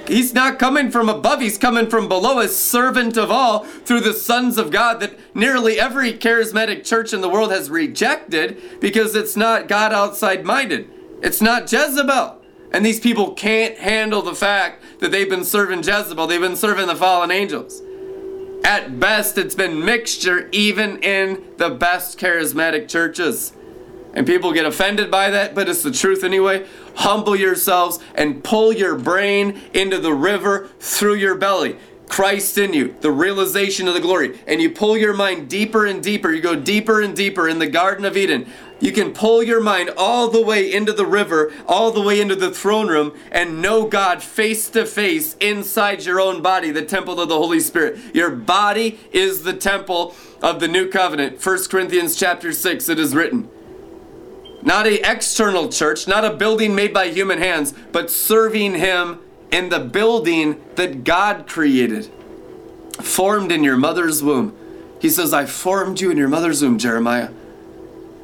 He's 0.07 0.35
not 0.35 0.59
coming 0.59 0.91
from 0.91 1.09
above, 1.09 1.41
he's 1.41 1.59
coming 1.59 1.89
from 1.89 2.09
below 2.09 2.41
as 2.41 2.57
servant 2.57 3.17
of 3.17 3.31
all 3.31 3.61
through 3.61 4.01
the 4.01 4.13
sons 4.13 4.59
of 4.59 4.71
God 4.71 5.01
that 5.01 5.19
nearly 5.35 5.79
every 5.81 6.13
charismatic 6.13 6.85
church 6.85 7.13
in 7.13 7.21
the 7.21 7.29
world 7.29 7.51
has 7.53 7.71
rejected 7.71 8.81
because 8.81 9.15
it's 9.15 9.37
not 9.37 9.69
God 9.69 9.93
outside 9.93 10.45
minded. 10.45 10.91
It's 11.23 11.41
not 11.41 11.71
Jezebel. 11.71 12.41
And 12.73 12.85
these 12.85 13.01
people 13.01 13.33
can't 13.35 13.79
handle 13.79 14.21
the 14.21 14.35
fact 14.35 14.83
that 14.99 15.13
they've 15.13 15.31
been 15.31 15.45
serving 15.45 15.85
Jezebel, 15.85 16.27
they've 16.27 16.41
been 16.41 16.57
serving 16.57 16.89
the 16.89 16.97
fallen 16.97 17.31
angels. 17.31 17.81
At 18.65 18.99
best, 18.99 19.39
it's 19.39 19.55
been 19.55 19.85
mixture 19.85 20.49
even 20.51 20.99
in 21.03 21.45
the 21.59 21.71
best 21.71 22.19
charismatic 22.19 22.89
churches. 22.89 23.53
And 24.15 24.27
people 24.27 24.53
get 24.53 24.65
offended 24.65 25.11
by 25.11 25.31
that, 25.31 25.55
but 25.55 25.69
it's 25.69 25.83
the 25.83 25.91
truth 25.91 26.25
anyway. 26.25 26.67
Humble 26.97 27.37
yourselves 27.37 27.99
and 28.15 28.43
pull 28.43 28.73
your 28.73 28.97
brain 28.97 29.61
into 29.73 29.99
the 29.99 30.15
river 30.15 30.69
through 30.79 31.15
your 31.15 31.35
belly. 31.35 31.77
Christ 32.09 32.59
in 32.59 32.73
you, 32.75 32.95
the 33.01 33.11
realization 33.11 33.89
of 33.89 33.95
the 33.95 34.01
glory. 34.01 34.39
And 34.47 34.61
you 34.61 34.71
pull 34.71 34.97
your 34.97 35.15
mind 35.15 35.49
deeper 35.49 35.87
and 35.87 36.03
deeper. 36.03 36.31
You 36.33 36.41
go 36.41 36.55
deeper 36.55 37.01
and 37.01 37.17
deeper 37.17 37.49
in 37.49 37.59
the 37.59 37.67
Garden 37.67 38.05
of 38.05 38.17
Eden. 38.17 38.47
You 38.81 38.93
can 38.93 39.13
pull 39.13 39.43
your 39.43 39.63
mind 39.63 39.91
all 39.97 40.29
the 40.29 40.43
way 40.43 40.71
into 40.71 40.93
the 40.93 41.07
river, 41.07 41.53
all 41.67 41.91
the 41.91 42.03
way 42.03 42.21
into 42.21 42.37
the 42.37 42.51
throne 42.51 42.89
room, 42.89 43.17
and 43.33 43.63
know 43.63 43.87
God 43.87 44.23
face 44.23 44.69
to 44.71 44.85
face 44.85 45.37
inside 45.41 46.05
your 46.05 46.21
own 46.21 46.43
body, 46.43 46.71
the 46.71 46.85
temple 46.85 47.21
of 47.21 47.29
the 47.29 47.39
Holy 47.39 47.61
Spirit. 47.61 47.99
Your 48.15 48.31
body 48.31 49.01
is 49.11 49.43
the 49.43 49.55
temple 49.55 50.15
of 50.43 50.61
the 50.61 50.69
new 50.69 50.89
covenant. 50.89 51.45
1 51.45 51.65
Corinthians 51.71 52.15
chapter 52.17 52.53
6, 52.53 52.89
it 52.89 52.99
is 52.99 53.15
written. 53.15 53.49
Not 54.65 54.87
a 54.87 55.09
external 55.09 55.69
church, 55.69 56.09
not 56.09 56.25
a 56.25 56.33
building 56.35 56.75
made 56.75 56.95
by 56.95 57.09
human 57.09 57.39
hands, 57.39 57.75
but 57.93 58.11
serving 58.11 58.75
him 58.75 59.21
in 59.53 59.69
the 59.69 59.79
building 59.79 60.61
that 60.77 61.05
God 61.05 61.47
created, 61.47 62.11
formed 63.01 63.53
in 63.53 63.63
your 63.63 63.77
mother's 63.77 64.23
womb. 64.23 64.57
He 65.01 65.11
says, 65.11 65.35
I 65.35 65.45
formed 65.45 66.01
you 66.01 66.11
in 66.11 66.17
your 66.17 66.29
mother's 66.29 66.63
womb, 66.63 66.79
Jeremiah. 66.79 67.31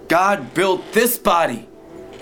God 0.08 0.54
built 0.54 0.92
this 0.92 1.18
body, 1.18 1.68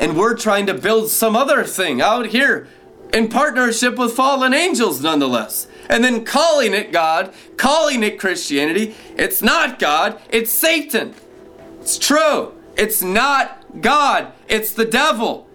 and 0.00 0.16
we're 0.16 0.37
trying 0.37 0.66
to 0.66 0.74
build 0.74 1.11
some 1.11 1.37
other 1.37 1.62
thing 1.62 2.02
out 2.02 2.26
here 2.26 2.66
in 3.14 3.28
partnership 3.28 3.96
with 3.96 4.14
fallen 4.14 4.52
angels, 4.52 5.00
nonetheless. 5.00 5.68
And 5.88 6.02
then 6.02 6.24
calling 6.24 6.74
it 6.74 6.92
God, 6.92 7.33
calling 7.57 8.02
it 8.02 8.18
Christianity. 8.18 8.94
It's 9.16 9.40
not 9.40 9.78
God, 9.78 10.20
it's 10.28 10.50
Satan. 10.50 11.14
It's 11.81 11.98
true. 11.98 12.52
It's 12.76 13.00
not 13.00 13.57
God, 13.80 14.32
it's 14.48 14.72
the 14.72 14.84
devil. 14.84 15.46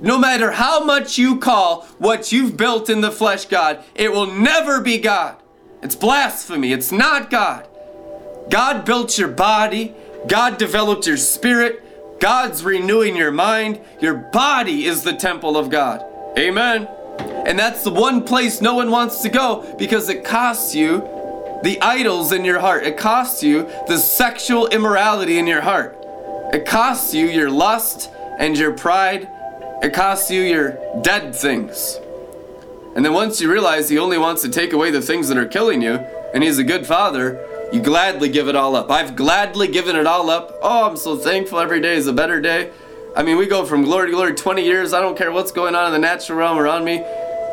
No 0.00 0.18
matter 0.18 0.52
how 0.52 0.82
much 0.82 1.18
you 1.18 1.38
call 1.38 1.82
what 1.98 2.32
you've 2.32 2.56
built 2.56 2.88
in 2.88 3.00
the 3.02 3.10
flesh 3.10 3.44
God, 3.44 3.84
it 3.94 4.12
will 4.12 4.26
never 4.26 4.80
be 4.80 4.98
God. 4.98 5.36
It's 5.82 5.94
blasphemy. 5.94 6.72
It's 6.72 6.90
not 6.90 7.30
God. 7.30 7.68
God 8.50 8.84
built 8.84 9.18
your 9.18 9.28
body, 9.28 9.94
God 10.26 10.58
developed 10.58 11.06
your 11.06 11.16
spirit. 11.16 11.84
God's 12.20 12.62
renewing 12.62 13.16
your 13.16 13.32
mind. 13.32 13.80
Your 14.00 14.14
body 14.14 14.84
is 14.84 15.02
the 15.02 15.14
temple 15.14 15.56
of 15.56 15.70
God. 15.70 16.04
Amen. 16.38 16.86
And 17.46 17.58
that's 17.58 17.82
the 17.82 17.90
one 17.90 18.24
place 18.24 18.60
no 18.60 18.74
one 18.74 18.90
wants 18.90 19.22
to 19.22 19.30
go 19.30 19.74
because 19.78 20.08
it 20.10 20.22
costs 20.22 20.74
you 20.74 20.98
the 21.62 21.78
idols 21.80 22.32
in 22.32 22.44
your 22.44 22.60
heart. 22.60 22.84
It 22.84 22.98
costs 22.98 23.42
you 23.42 23.62
the 23.88 23.98
sexual 23.98 24.68
immorality 24.68 25.38
in 25.38 25.46
your 25.46 25.62
heart. 25.62 25.96
It 26.52 26.66
costs 26.66 27.14
you 27.14 27.26
your 27.26 27.50
lust 27.50 28.10
and 28.38 28.58
your 28.58 28.72
pride. 28.72 29.28
It 29.82 29.92
costs 29.92 30.30
you 30.30 30.42
your 30.42 30.78
dead 31.02 31.34
things. 31.34 31.98
And 32.96 33.04
then 33.04 33.12
once 33.12 33.40
you 33.40 33.50
realize 33.50 33.88
He 33.88 33.98
only 33.98 34.18
wants 34.18 34.42
to 34.42 34.48
take 34.48 34.72
away 34.72 34.90
the 34.90 35.00
things 35.00 35.28
that 35.28 35.38
are 35.38 35.46
killing 35.46 35.80
you, 35.80 35.94
and 36.34 36.42
He's 36.42 36.58
a 36.58 36.64
good 36.64 36.86
Father, 36.86 37.46
you 37.72 37.80
gladly 37.80 38.28
give 38.28 38.48
it 38.48 38.56
all 38.56 38.74
up. 38.74 38.90
I've 38.90 39.14
gladly 39.14 39.68
given 39.68 39.94
it 39.94 40.06
all 40.06 40.28
up. 40.28 40.58
Oh, 40.60 40.88
I'm 40.88 40.96
so 40.96 41.16
thankful 41.16 41.60
every 41.60 41.80
day 41.80 41.94
is 41.94 42.08
a 42.08 42.12
better 42.12 42.40
day. 42.40 42.72
I 43.16 43.22
mean, 43.22 43.36
we 43.36 43.46
go 43.46 43.64
from 43.64 43.84
glory 43.84 44.08
to 44.08 44.12
glory 44.12 44.34
20 44.34 44.64
years. 44.64 44.92
I 44.92 45.00
don't 45.00 45.16
care 45.16 45.30
what's 45.30 45.52
going 45.52 45.74
on 45.76 45.86
in 45.86 45.92
the 45.92 45.98
natural 45.98 46.38
realm 46.38 46.58
around 46.58 46.84
me. 46.84 46.98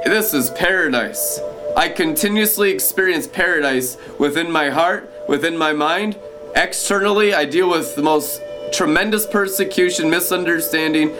This 0.06 0.34
is 0.34 0.50
paradise. 0.52 1.40
I 1.76 1.90
continuously 1.90 2.72
experience 2.72 3.28
paradise 3.28 3.98
within 4.18 4.52
my 4.52 4.70
heart, 4.70 5.12
within 5.28 5.56
my 5.56 5.74
mind. 5.74 6.18
Externally, 6.56 7.34
I 7.36 7.46
deal 7.46 7.70
with 7.70 7.96
the 7.96 8.02
most 8.02 8.42
tremendous 8.72 9.26
persecution, 9.26 10.10
misunderstanding, 10.10 11.16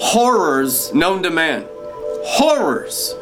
horrors 0.00 0.92
known 0.94 1.22
to 1.22 1.30
man. 1.30 1.66
Horrors. 2.24 3.14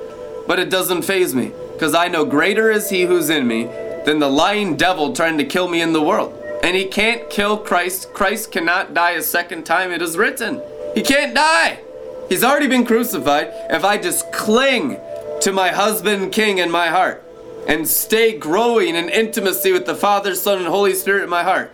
But 0.46 0.59
it 0.59 0.70
doesn't 0.70 1.02
phase 1.02 1.35
me 1.35 1.52
because 1.72 1.94
I 1.94 2.09
know 2.09 2.24
greater 2.24 2.70
is 2.70 2.90
He 2.90 3.02
who's 3.02 3.31
in 3.31 3.46
me 3.46 3.64
than 4.05 4.18
the 4.18 4.29
lying 4.29 4.76
devil 4.76 5.12
trying 5.12 5.38
to 5.38 5.44
kill 5.44 5.68
me 5.68 5.81
in 5.81 5.92
the 5.92 6.02
world. 6.02 6.33
And 6.62 6.76
He 6.76 6.87
can't 6.87 7.29
kill 7.29 7.59
Christ. 7.59 8.12
Christ 8.14 8.52
cannot 8.52 8.94
die 8.94 9.12
a 9.12 9.22
second 9.22 9.64
time. 9.64 9.90
It 9.90 10.02
is 10.02 10.16
written. 10.16 10.62
He 10.94 11.02
can't 11.02 11.35
die. 11.35 11.81
He's 12.29 12.42
already 12.42 12.66
been 12.66 12.87
crucified. 12.87 13.52
If 13.70 13.85
I 13.85 13.98
just 13.98 14.33
cling 14.33 14.98
to 15.42 15.52
my 15.52 15.68
husband 15.68 16.33
King 16.33 16.59
in 16.59 16.70
my 16.70 16.88
heart 16.88 17.22
and 17.68 17.87
stay 17.87 18.37
growing 18.37 18.94
in 18.94 19.09
intimacy 19.09 19.72
with 19.72 19.87
the 19.87 19.94
Father, 19.94 20.35
Son, 20.35 20.59
and 20.59 20.66
Holy 20.66 20.94
Spirit 20.94 21.24
in 21.24 21.31
my 21.31 21.42
heart, 21.42 21.72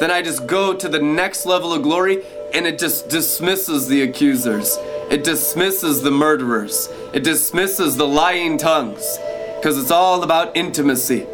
then 0.00 0.10
I 0.10 0.22
just 0.22 0.46
go 0.46 0.74
to 0.74 0.88
the 0.88 0.98
next 0.98 1.46
level 1.46 1.72
of 1.72 1.82
glory 1.82 2.24
and 2.54 2.66
it 2.66 2.78
just 2.78 3.08
dismisses 3.08 3.86
the 3.86 4.02
accusers. 4.02 4.76
It 5.10 5.24
dismisses 5.24 6.02
the 6.02 6.10
murderers. 6.10 6.88
It 7.12 7.22
dismisses 7.22 7.96
the 7.96 8.08
lying 8.08 8.56
tongues 8.56 9.18
because 9.56 9.78
it's 9.78 9.90
all 9.90 10.22
about 10.22 10.56
intimacy. 10.56 11.26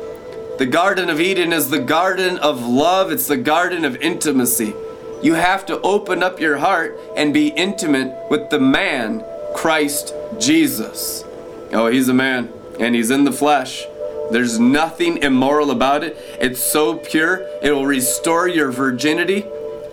The 0.59 0.67
Garden 0.67 1.11
of 1.11 1.21
Eden 1.21 1.53
is 1.53 1.71
the 1.71 1.79
garden 1.79 2.39
of 2.39 2.67
love, 2.67 3.13
it's 3.13 3.29
the 3.29 3.37
garden 3.37 3.85
of 3.85 3.97
intimacy. 3.97 4.75
You 5.23 5.35
have 5.35 5.65
to 5.67 5.81
open 5.83 6.23
up 6.23 6.41
your 6.41 6.57
heart 6.57 6.99
and 7.17 7.33
be 7.33 7.49
intimate 7.49 8.31
with 8.31 8.51
the 8.51 8.59
man, 8.59 9.25
Christ 9.55 10.13
Jesus. 10.39 11.25
Oh, 11.73 11.89
he's 11.89 12.09
a 12.09 12.15
man 12.15 12.53
and 12.81 12.95
he's 12.95 13.11
in 13.11 13.25
the 13.25 13.33
flesh. 13.33 13.87
There's 14.31 14.59
nothing 14.59 15.19
immoral 15.19 15.71
about 15.71 16.03
it. 16.05 16.17
It's 16.41 16.61
so 16.61 16.97
pure, 16.97 17.47
it 17.63 17.73
will 17.73 17.87
restore 17.87 18.49
your 18.49 18.71
virginity. 18.71 19.45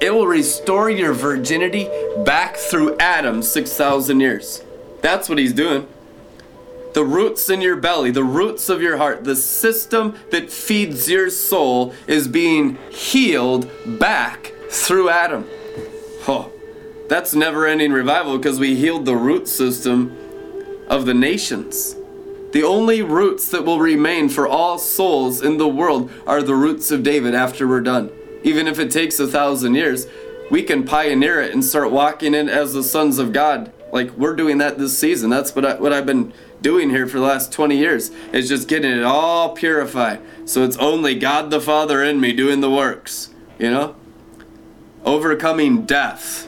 It 0.01 0.13
will 0.13 0.27
restore 0.27 0.89
your 0.89 1.13
virginity 1.13 1.87
back 2.25 2.57
through 2.57 2.97
Adam 2.97 3.41
6,000 3.41 4.19
years. 4.19 4.61
That's 5.01 5.29
what 5.29 5.37
he's 5.37 5.53
doing. 5.53 5.87
The 6.93 7.05
roots 7.05 7.49
in 7.49 7.61
your 7.61 7.75
belly, 7.75 8.11
the 8.11 8.23
roots 8.23 8.69
of 8.69 8.81
your 8.81 8.97
heart, 8.97 9.23
the 9.23 9.35
system 9.35 10.15
that 10.31 10.51
feeds 10.51 11.09
your 11.09 11.29
soul 11.29 11.93
is 12.05 12.27
being 12.27 12.77
healed 12.91 13.69
back 13.97 14.51
through 14.69 15.09
Adam. 15.09 15.47
Oh, 16.27 16.51
that's 17.09 17.33
never 17.33 17.65
ending 17.65 17.91
revival 17.91 18.37
because 18.37 18.59
we 18.59 18.75
healed 18.75 19.05
the 19.05 19.15
root 19.15 19.47
system 19.47 20.15
of 20.87 21.05
the 21.05 21.13
nations. 21.13 21.95
The 22.53 22.63
only 22.63 23.01
roots 23.01 23.49
that 23.49 23.65
will 23.65 23.79
remain 23.79 24.29
for 24.29 24.47
all 24.47 24.77
souls 24.77 25.41
in 25.41 25.57
the 25.57 25.67
world 25.67 26.11
are 26.27 26.43
the 26.43 26.53
roots 26.53 26.91
of 26.91 27.01
David 27.01 27.33
after 27.33 27.67
we're 27.67 27.81
done. 27.81 28.11
Even 28.43 28.67
if 28.67 28.77
it 28.77 28.91
takes 28.91 29.19
a 29.19 29.27
thousand 29.27 29.73
years, 29.73 30.05
we 30.51 30.61
can 30.61 30.83
pioneer 30.83 31.41
it 31.41 31.51
and 31.51 31.65
start 31.65 31.89
walking 31.89 32.35
in 32.35 32.49
as 32.49 32.73
the 32.73 32.83
sons 32.83 33.17
of 33.17 33.33
God. 33.33 33.73
Like 33.91 34.11
we're 34.11 34.35
doing 34.35 34.59
that 34.59 34.77
this 34.77 34.95
season. 34.95 35.31
That's 35.31 35.55
what 35.55 35.65
I, 35.65 35.73
what 35.79 35.93
I've 35.93 36.05
been 36.05 36.31
doing 36.61 36.91
here 36.91 37.07
for 37.07 37.17
the 37.17 37.25
last 37.25 37.51
20 37.51 37.75
years. 37.75 38.11
Is 38.31 38.49
just 38.49 38.67
getting 38.67 38.91
it 38.91 39.03
all 39.03 39.55
purified. 39.55 40.21
So 40.45 40.63
it's 40.63 40.77
only 40.77 41.15
God 41.17 41.49
the 41.49 41.59
Father 41.59 42.03
in 42.03 42.21
me 42.21 42.33
doing 42.33 42.61
the 42.61 42.69
works. 42.69 43.31
You 43.57 43.71
know? 43.71 43.95
Overcoming 45.03 45.87
death. 45.87 46.47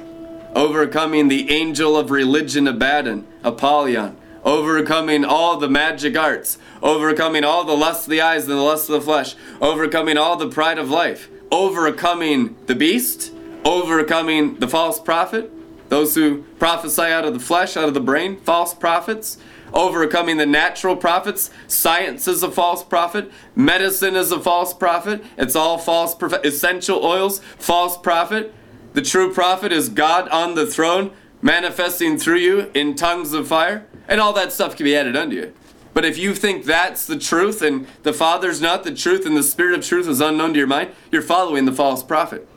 Overcoming 0.53 1.29
the 1.29 1.49
angel 1.49 1.97
of 1.97 2.11
religion 2.11 2.67
Abaddon, 2.67 3.27
Apollyon 3.43 4.17
overcoming 4.45 5.25
all 5.25 5.57
the 5.57 5.67
magic 5.67 6.17
arts, 6.17 6.57
overcoming 6.81 7.43
all 7.43 7.65
the 7.65 7.75
lust 7.75 8.05
of 8.05 8.11
the 8.11 8.21
eyes 8.21 8.43
and 8.43 8.51
the 8.53 8.61
lust 8.61 8.87
of 8.89 8.93
the 8.93 9.01
flesh, 9.01 9.35
overcoming 9.59 10.17
all 10.17 10.37
the 10.37 10.47
pride 10.47 10.77
of 10.77 10.89
life, 10.89 11.29
overcoming 11.51 12.55
the 12.67 12.75
beast, 12.75 13.33
overcoming 13.65 14.55
the 14.59 14.67
false 14.67 14.99
prophet, 14.99 15.51
those 15.89 16.15
who 16.15 16.43
prophesy 16.59 17.01
out 17.01 17.25
of 17.25 17.33
the 17.33 17.39
flesh, 17.39 17.75
out 17.75 17.87
of 17.87 17.93
the 17.95 17.99
brain, 17.99 18.37
false 18.37 18.73
prophets, 18.73 19.37
overcoming 19.73 20.37
the 20.37 20.45
natural 20.45 20.95
prophets. 20.95 21.49
Science 21.67 22.27
is 22.27 22.43
a 22.43 22.51
false 22.51 22.83
prophet. 22.83 23.31
Medicine 23.55 24.15
is 24.15 24.31
a 24.31 24.39
false 24.39 24.73
prophet. 24.73 25.23
It's 25.37 25.55
all 25.55 25.77
false. 25.77 26.15
Essential 26.43 27.03
oils, 27.03 27.39
false 27.57 27.97
prophet. 27.97 28.53
The 28.93 29.01
true 29.01 29.33
prophet 29.33 29.71
is 29.71 29.89
God 29.89 30.29
on 30.29 30.55
the 30.55 30.65
throne, 30.65 31.11
manifesting 31.41 32.17
through 32.17 32.37
you 32.37 32.71
in 32.73 32.95
tongues 32.95 33.33
of 33.33 33.47
fire. 33.47 33.85
And 34.07 34.21
all 34.21 34.33
that 34.33 34.51
stuff 34.51 34.75
can 34.75 34.83
be 34.83 34.95
added 34.95 35.15
unto 35.15 35.35
you. 35.35 35.53
But 35.93 36.03
if 36.05 36.17
you 36.17 36.35
think 36.35 36.65
that's 36.65 37.05
the 37.05 37.17
truth 37.17 37.61
and 37.61 37.87
the 38.03 38.11
Father's 38.13 38.59
not 38.59 38.83
the 38.83 38.93
truth 38.93 39.25
and 39.25 39.35
the 39.35 39.43
Spirit 39.43 39.79
of 39.79 39.85
truth 39.85 40.07
is 40.07 40.19
unknown 40.19 40.53
to 40.53 40.59
your 40.59 40.67
mind, 40.67 40.91
you're 41.09 41.21
following 41.21 41.65
the 41.65 41.71
false 41.71 42.03
prophet. 42.03 42.47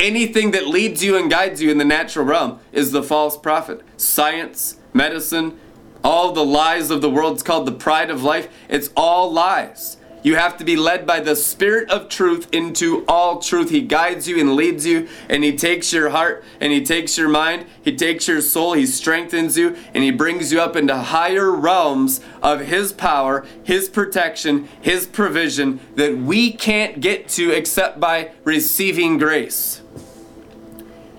Anything 0.00 0.50
that 0.50 0.66
leads 0.66 1.02
you 1.04 1.16
and 1.16 1.30
guides 1.30 1.62
you 1.62 1.70
in 1.70 1.78
the 1.78 1.84
natural 1.84 2.24
realm 2.24 2.58
is 2.72 2.90
the 2.90 3.02
false 3.02 3.36
prophet. 3.36 3.82
Science, 3.96 4.80
medicine, 4.92 5.58
all 6.02 6.32
the 6.32 6.44
lies 6.44 6.90
of 6.90 7.00
the 7.00 7.10
world, 7.10 7.34
it's 7.34 7.42
called 7.44 7.66
the 7.66 7.72
pride 7.72 8.10
of 8.10 8.24
life. 8.24 8.48
It's 8.68 8.90
all 8.96 9.32
lies. 9.32 9.96
You 10.22 10.36
have 10.36 10.56
to 10.58 10.64
be 10.64 10.76
led 10.76 11.06
by 11.06 11.18
the 11.20 11.34
Spirit 11.34 11.90
of 11.90 12.08
truth 12.08 12.48
into 12.52 13.04
all 13.08 13.40
truth. 13.40 13.70
He 13.70 13.82
guides 13.82 14.28
you 14.28 14.38
and 14.38 14.54
leads 14.54 14.86
you, 14.86 15.08
and 15.28 15.42
He 15.42 15.56
takes 15.56 15.92
your 15.92 16.10
heart 16.10 16.44
and 16.60 16.72
He 16.72 16.84
takes 16.84 17.18
your 17.18 17.28
mind, 17.28 17.66
He 17.82 17.96
takes 17.96 18.28
your 18.28 18.40
soul, 18.40 18.74
He 18.74 18.86
strengthens 18.86 19.58
you, 19.58 19.76
and 19.92 20.04
He 20.04 20.12
brings 20.12 20.52
you 20.52 20.60
up 20.60 20.76
into 20.76 20.96
higher 20.96 21.50
realms 21.50 22.20
of 22.42 22.60
His 22.60 22.92
power, 22.92 23.44
His 23.64 23.88
protection, 23.88 24.68
His 24.80 25.06
provision 25.06 25.80
that 25.96 26.16
we 26.16 26.52
can't 26.52 27.00
get 27.00 27.28
to 27.30 27.50
except 27.50 27.98
by 27.98 28.30
receiving 28.44 29.18
grace. 29.18 29.82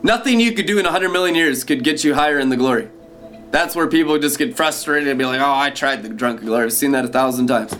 Nothing 0.01 0.39
you 0.39 0.53
could 0.53 0.65
do 0.65 0.79
in 0.79 0.85
100 0.85 1.09
million 1.09 1.35
years 1.35 1.63
could 1.63 1.83
get 1.83 2.03
you 2.03 2.13
higher 2.13 2.39
in 2.39 2.49
the 2.49 2.57
glory. 2.57 2.89
That's 3.51 3.75
where 3.75 3.87
people 3.87 4.17
just 4.17 4.37
get 4.37 4.57
frustrated 4.57 5.07
and 5.09 5.19
be 5.19 5.25
like, 5.25 5.39
oh, 5.39 5.53
I 5.53 5.69
tried 5.69 6.03
the 6.03 6.09
drunken 6.09 6.47
glory. 6.47 6.65
I've 6.65 6.73
seen 6.73 6.91
that 6.91 7.05
a 7.05 7.07
thousand 7.07 7.47
times. 7.47 7.73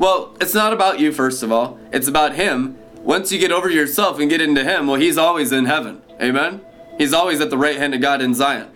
Well, 0.00 0.34
it's 0.40 0.54
not 0.54 0.72
about 0.72 0.98
you, 0.98 1.12
first 1.12 1.42
of 1.42 1.52
all. 1.52 1.78
It's 1.92 2.08
about 2.08 2.34
Him. 2.34 2.78
Once 3.02 3.30
you 3.30 3.38
get 3.38 3.52
over 3.52 3.68
yourself 3.68 4.18
and 4.18 4.30
get 4.30 4.40
into 4.40 4.64
Him, 4.64 4.86
well, 4.86 4.98
He's 4.98 5.18
always 5.18 5.52
in 5.52 5.66
heaven. 5.66 6.00
Amen? 6.18 6.62
He's 6.96 7.12
always 7.12 7.38
at 7.42 7.50
the 7.50 7.58
right 7.58 7.76
hand 7.76 7.94
of 7.94 8.00
God 8.00 8.22
in 8.22 8.32
Zion. 8.32 8.70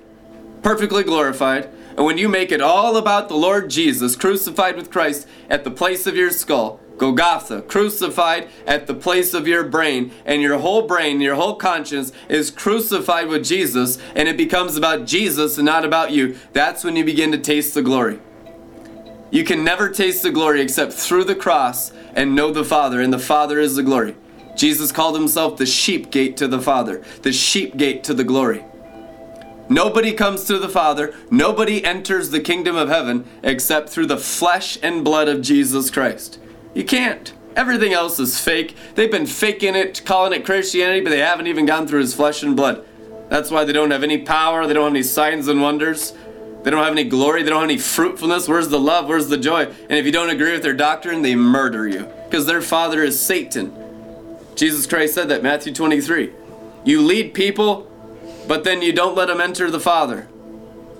Perfectly 0.62 1.02
glorified. 1.02 1.70
And 1.96 2.04
when 2.04 2.18
you 2.18 2.28
make 2.28 2.52
it 2.52 2.60
all 2.60 2.98
about 2.98 3.30
the 3.30 3.36
Lord 3.36 3.70
Jesus, 3.70 4.16
crucified 4.16 4.76
with 4.76 4.90
Christ 4.90 5.26
at 5.48 5.64
the 5.64 5.70
place 5.70 6.06
of 6.06 6.14
your 6.14 6.30
skull, 6.30 6.78
Golgotha, 6.98 7.62
crucified 7.62 8.50
at 8.66 8.86
the 8.86 8.94
place 8.94 9.32
of 9.32 9.48
your 9.48 9.64
brain, 9.64 10.12
and 10.26 10.42
your 10.42 10.58
whole 10.58 10.86
brain, 10.86 11.22
your 11.22 11.36
whole 11.36 11.56
conscience 11.56 12.12
is 12.28 12.50
crucified 12.50 13.28
with 13.28 13.46
Jesus, 13.46 13.96
and 14.14 14.28
it 14.28 14.36
becomes 14.36 14.76
about 14.76 15.06
Jesus 15.06 15.56
and 15.56 15.64
not 15.64 15.86
about 15.86 16.10
you. 16.10 16.36
That's 16.52 16.84
when 16.84 16.96
you 16.96 17.04
begin 17.04 17.32
to 17.32 17.38
taste 17.38 17.72
the 17.72 17.80
glory. 17.80 18.20
You 19.34 19.42
can 19.42 19.64
never 19.64 19.88
taste 19.88 20.22
the 20.22 20.30
glory 20.30 20.60
except 20.60 20.92
through 20.92 21.24
the 21.24 21.34
cross 21.34 21.90
and 22.14 22.36
know 22.36 22.52
the 22.52 22.62
Father, 22.62 23.00
and 23.00 23.12
the 23.12 23.18
Father 23.18 23.58
is 23.58 23.74
the 23.74 23.82
glory. 23.82 24.14
Jesus 24.54 24.92
called 24.92 25.16
himself 25.16 25.56
the 25.56 25.66
sheep 25.66 26.12
gate 26.12 26.36
to 26.36 26.46
the 26.46 26.60
Father, 26.60 27.02
the 27.22 27.32
sheep 27.32 27.76
gate 27.76 28.04
to 28.04 28.14
the 28.14 28.22
glory. 28.22 28.64
Nobody 29.68 30.12
comes 30.12 30.44
to 30.44 30.56
the 30.56 30.68
Father, 30.68 31.12
nobody 31.32 31.84
enters 31.84 32.30
the 32.30 32.38
kingdom 32.38 32.76
of 32.76 32.88
heaven 32.88 33.24
except 33.42 33.88
through 33.88 34.06
the 34.06 34.18
flesh 34.18 34.78
and 34.84 35.02
blood 35.02 35.26
of 35.26 35.42
Jesus 35.42 35.90
Christ. 35.90 36.38
You 36.72 36.84
can't. 36.84 37.32
Everything 37.56 37.92
else 37.92 38.20
is 38.20 38.40
fake. 38.40 38.76
They've 38.94 39.10
been 39.10 39.26
faking 39.26 39.74
it, 39.74 40.04
calling 40.04 40.32
it 40.32 40.44
Christianity, 40.44 41.00
but 41.00 41.10
they 41.10 41.18
haven't 41.18 41.48
even 41.48 41.66
gone 41.66 41.88
through 41.88 42.02
his 42.02 42.14
flesh 42.14 42.44
and 42.44 42.54
blood. 42.54 42.86
That's 43.30 43.50
why 43.50 43.64
they 43.64 43.72
don't 43.72 43.90
have 43.90 44.04
any 44.04 44.18
power, 44.18 44.64
they 44.64 44.74
don't 44.74 44.84
have 44.84 44.92
any 44.92 45.02
signs 45.02 45.48
and 45.48 45.60
wonders. 45.60 46.12
They 46.64 46.70
don't 46.70 46.82
have 46.82 46.92
any 46.92 47.04
glory. 47.04 47.42
They 47.42 47.50
don't 47.50 47.60
have 47.60 47.70
any 47.70 47.78
fruitfulness. 47.78 48.48
Where's 48.48 48.68
the 48.68 48.80
love? 48.80 49.06
Where's 49.06 49.28
the 49.28 49.36
joy? 49.36 49.64
And 49.66 49.92
if 49.92 50.06
you 50.06 50.12
don't 50.12 50.30
agree 50.30 50.52
with 50.52 50.62
their 50.62 50.74
doctrine, 50.74 51.20
they 51.20 51.36
murder 51.36 51.86
you 51.86 52.08
because 52.24 52.46
their 52.46 52.62
father 52.62 53.02
is 53.02 53.20
Satan. 53.20 53.72
Jesus 54.54 54.86
Christ 54.86 55.14
said 55.14 55.28
that, 55.28 55.42
Matthew 55.42 55.74
23. 55.74 56.32
You 56.84 57.02
lead 57.02 57.34
people, 57.34 57.90
but 58.48 58.64
then 58.64 58.82
you 58.82 58.92
don't 58.92 59.14
let 59.14 59.26
them 59.26 59.40
enter 59.40 59.70
the 59.70 59.80
Father. 59.80 60.28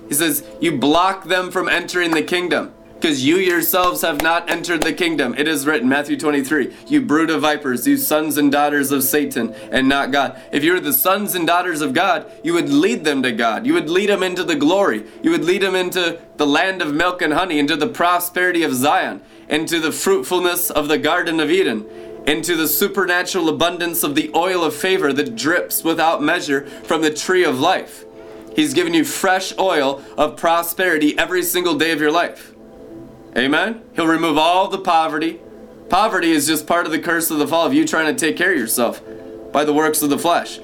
He 0.07 0.13
says, 0.13 0.45
you 0.59 0.77
block 0.77 1.25
them 1.25 1.51
from 1.51 1.67
entering 1.69 2.11
the 2.11 2.21
kingdom. 2.21 2.73
Because 3.05 3.23
you 3.23 3.37
yourselves 3.37 4.01
have 4.01 4.23
not 4.23 4.49
entered 4.49 4.81
the 4.81 4.91
kingdom. 4.91 5.35
It 5.37 5.47
is 5.47 5.67
written, 5.67 5.87
Matthew 5.87 6.17
23, 6.17 6.75
you 6.87 7.01
brood 7.01 7.29
of 7.29 7.41
vipers, 7.41 7.85
you 7.85 7.97
sons 7.97 8.35
and 8.35 8.51
daughters 8.51 8.91
of 8.91 9.03
Satan 9.03 9.53
and 9.69 9.87
not 9.87 10.09
God. 10.09 10.41
If 10.51 10.63
you're 10.63 10.79
the 10.79 10.91
sons 10.91 11.35
and 11.35 11.45
daughters 11.45 11.81
of 11.81 11.93
God, 11.93 12.31
you 12.43 12.55
would 12.55 12.67
lead 12.67 13.03
them 13.03 13.21
to 13.21 13.31
God. 13.31 13.67
You 13.67 13.75
would 13.75 13.91
lead 13.91 14.09
them 14.09 14.23
into 14.23 14.43
the 14.43 14.55
glory. 14.55 15.05
You 15.21 15.29
would 15.29 15.45
lead 15.45 15.61
them 15.61 15.75
into 15.75 16.19
the 16.37 16.47
land 16.47 16.81
of 16.81 16.95
milk 16.95 17.21
and 17.21 17.31
honey, 17.31 17.59
into 17.59 17.75
the 17.75 17.85
prosperity 17.85 18.63
of 18.63 18.73
Zion, 18.73 19.21
into 19.47 19.79
the 19.79 19.91
fruitfulness 19.91 20.71
of 20.71 20.87
the 20.87 20.97
Garden 20.97 21.39
of 21.39 21.51
Eden 21.51 21.87
into 22.25 22.55
the 22.55 22.67
supernatural 22.67 23.49
abundance 23.49 24.01
of 24.01 24.15
the 24.15 24.31
oil 24.33 24.63
of 24.63 24.73
favor 24.73 25.13
that 25.13 25.35
drips 25.35 25.83
without 25.83 26.23
measure 26.23 26.65
from 26.65 27.03
the 27.03 27.13
tree 27.13 27.43
of 27.43 27.59
life. 27.59 28.03
He's 28.55 28.73
given 28.73 28.95
you 28.95 29.05
fresh 29.05 29.53
oil 29.59 30.01
of 30.17 30.35
prosperity 30.35 31.15
every 31.19 31.43
single 31.43 31.77
day 31.77 31.91
of 31.91 32.01
your 32.01 32.11
life. 32.11 32.54
Amen? 33.37 33.81
He'll 33.95 34.07
remove 34.07 34.37
all 34.37 34.69
the 34.69 34.77
poverty. 34.77 35.41
Poverty 35.89 36.31
is 36.31 36.47
just 36.47 36.65
part 36.65 36.85
of 36.85 36.91
the 36.91 36.99
curse 36.99 37.29
of 37.29 37.37
the 37.37 37.47
fall 37.47 37.65
of 37.65 37.73
you 37.73 37.85
trying 37.85 38.13
to 38.13 38.19
take 38.19 38.37
care 38.37 38.51
of 38.51 38.57
yourself 38.57 39.01
by 39.51 39.63
the 39.63 39.73
works 39.73 40.01
of 40.01 40.09
the 40.09 40.17
flesh. 40.17 40.59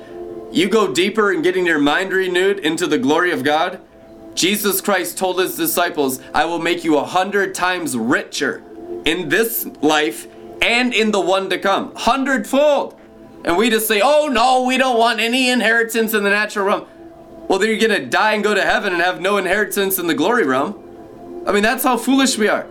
You 0.52 0.68
go 0.70 0.94
deeper 0.94 1.32
in 1.32 1.42
getting 1.42 1.66
your 1.66 1.80
mind 1.80 2.12
renewed 2.12 2.60
into 2.60 2.88
the 2.88 2.98
glory 2.98 3.32
of 3.32 3.44
God. 3.44 3.80
Jesus 4.34 4.82
Christ 4.82 5.18
told 5.18 5.40
his 5.40 5.56
disciples, 5.56 6.22
I 6.34 6.46
will 6.46 6.60
make 6.60 6.84
you 6.84 6.98
a 6.98 7.06
hundred 7.06 7.54
times 7.54 7.98
richer 7.98 8.64
in 9.06 9.30
this 9.30 9.66
life 9.82 10.28
and 10.62 10.94
in 10.94 11.12
the 11.12 11.20
one 11.20 11.50
to 11.50 11.58
come. 11.58 11.94
Hundredfold. 11.96 13.00
And 13.44 13.58
we 13.58 13.70
just 13.70 13.88
say, 13.88 14.02
oh 14.04 14.28
no, 14.28 14.64
we 14.64 14.78
don't 14.78 14.98
want 14.98 15.20
any 15.20 15.50
inheritance 15.50 16.14
in 16.14 16.24
the 16.24 16.30
natural 16.30 16.66
realm. 16.66 16.88
Well, 17.48 17.60
then 17.60 17.70
you're 17.70 17.80
going 17.88 18.02
to 18.02 18.08
die 18.08 18.34
and 18.34 18.44
go 18.44 18.54
to 18.54 18.62
heaven 18.62 18.94
and 18.94 19.02
have 19.02 19.20
no 19.20 19.38
inheritance 19.38 20.00
in 20.00 20.08
the 20.08 20.14
glory 20.14 20.46
realm. 20.46 20.81
I 21.46 21.52
mean, 21.52 21.64
that's 21.64 21.84
how 21.84 21.98
foolish 21.98 22.38
we 22.38 22.48
are. 22.48 22.68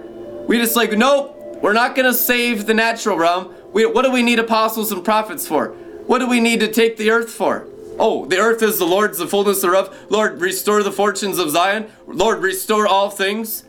We 0.46 0.58
just 0.58 0.76
like, 0.76 0.92
nope, 0.92 1.36
we're 1.62 1.72
not 1.72 1.94
to 1.96 2.14
save 2.14 2.66
the 2.66 2.74
natural 2.74 3.16
realm. 3.16 3.54
We, 3.72 3.86
what 3.86 4.04
do 4.04 4.10
we 4.10 4.22
need 4.22 4.38
apostles 4.38 4.90
and 4.92 5.04
prophets 5.04 5.46
for? 5.46 5.68
What 6.06 6.18
do 6.18 6.28
we 6.28 6.40
need 6.40 6.60
to 6.60 6.68
take 6.68 6.96
the 6.96 7.10
earth 7.10 7.30
for? 7.30 7.66
Oh, 7.98 8.26
the 8.26 8.38
earth 8.38 8.62
is 8.62 8.78
the 8.78 8.86
Lord's, 8.86 9.18
the 9.18 9.26
fullness 9.26 9.60
thereof. 9.60 9.96
Lord, 10.08 10.40
restore 10.40 10.82
the 10.82 10.90
fortunes 10.90 11.38
of 11.38 11.50
Zion. 11.50 11.90
Lord, 12.06 12.40
restore 12.40 12.86
all 12.86 13.10
things. 13.10 13.64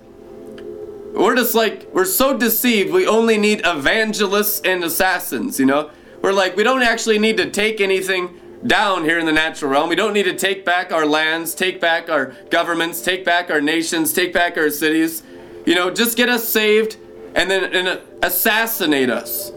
We're 1.14 1.36
just 1.36 1.54
like, 1.54 1.88
we're 1.94 2.06
so 2.06 2.38
deceived, 2.38 2.94
we 2.94 3.06
only 3.06 3.38
need 3.38 3.62
evangelists 3.66 4.62
and 4.64 4.84
assassins, 4.84 5.60
you 5.60 5.66
know? 5.66 5.92
We're 6.22 6.32
like, 6.32 6.56
we 6.56 6.64
don't 6.64 6.84
actually 6.84 7.20
need 7.20 7.38
to 7.38 7.50
take 7.50 7.82
anything 7.82 8.40
down 8.66 9.04
here 9.04 9.18
in 9.18 9.26
the 9.26 9.32
natural 9.32 9.72
realm. 9.72 9.90
We 9.90 9.96
don't 9.96 10.14
need 10.14 10.24
to 10.24 10.36
take 10.36 10.66
back 10.66 10.92
our 10.92 11.06
lands, 11.06 11.56
take 11.56 11.82
back 11.82 12.10
our 12.10 12.34
governments, 12.50 13.02
take 13.02 13.26
back 13.26 13.50
our 13.50 13.62
nations, 13.62 14.14
take 14.14 14.34
back 14.34 14.58
our 14.58 14.70
cities. 14.70 15.24
You 15.66 15.76
know, 15.76 15.92
just 15.92 16.18
get 16.18 16.30
us 16.30 16.48
saved 16.48 16.98
and 17.36 17.50
then 17.50 17.64
and 17.74 17.88
uh, 17.88 18.00
assassinate 18.24 19.10
us. 19.10 19.52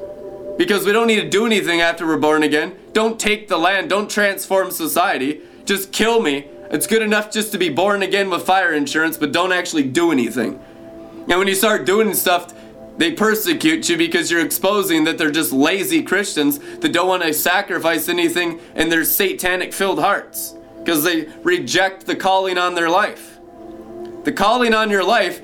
Because 0.56 0.86
we 0.86 0.92
don't 0.92 1.08
need 1.08 1.20
to 1.20 1.28
do 1.28 1.46
anything 1.46 1.80
after 1.80 2.06
we're 2.06 2.16
born 2.16 2.44
again. 2.44 2.76
Don't 2.92 3.18
take 3.18 3.48
the 3.48 3.58
land, 3.58 3.90
don't 3.90 4.08
transform 4.08 4.70
society. 4.70 5.40
Just 5.64 5.92
kill 5.92 6.20
me. 6.20 6.46
It's 6.70 6.86
good 6.86 7.02
enough 7.02 7.30
just 7.30 7.52
to 7.52 7.58
be 7.58 7.68
born 7.68 8.02
again 8.02 8.30
with 8.30 8.42
fire 8.42 8.72
insurance, 8.72 9.16
but 9.16 9.32
don't 9.32 9.52
actually 9.52 9.84
do 9.84 10.12
anything. 10.12 10.60
And 11.28 11.38
when 11.38 11.48
you 11.48 11.54
start 11.54 11.86
doing 11.86 12.12
stuff, 12.14 12.52
they 12.96 13.12
persecute 13.12 13.88
you 13.88 13.96
because 13.96 14.30
you're 14.30 14.44
exposing 14.44 15.04
that 15.04 15.18
they're 15.18 15.30
just 15.30 15.52
lazy 15.52 16.02
Christians 16.02 16.58
that 16.78 16.92
don't 16.92 17.08
want 17.08 17.22
to 17.24 17.32
sacrifice 17.34 18.08
anything 18.08 18.60
in 18.74 18.88
their 18.88 19.04
satanic 19.04 19.72
filled 19.72 19.98
hearts 19.98 20.54
because 20.78 21.02
they 21.02 21.26
reject 21.42 22.06
the 22.06 22.14
calling 22.14 22.58
on 22.58 22.74
their 22.74 22.88
life. 22.88 23.38
The 24.24 24.32
calling 24.32 24.74
on 24.74 24.90
your 24.90 25.04
life 25.04 25.42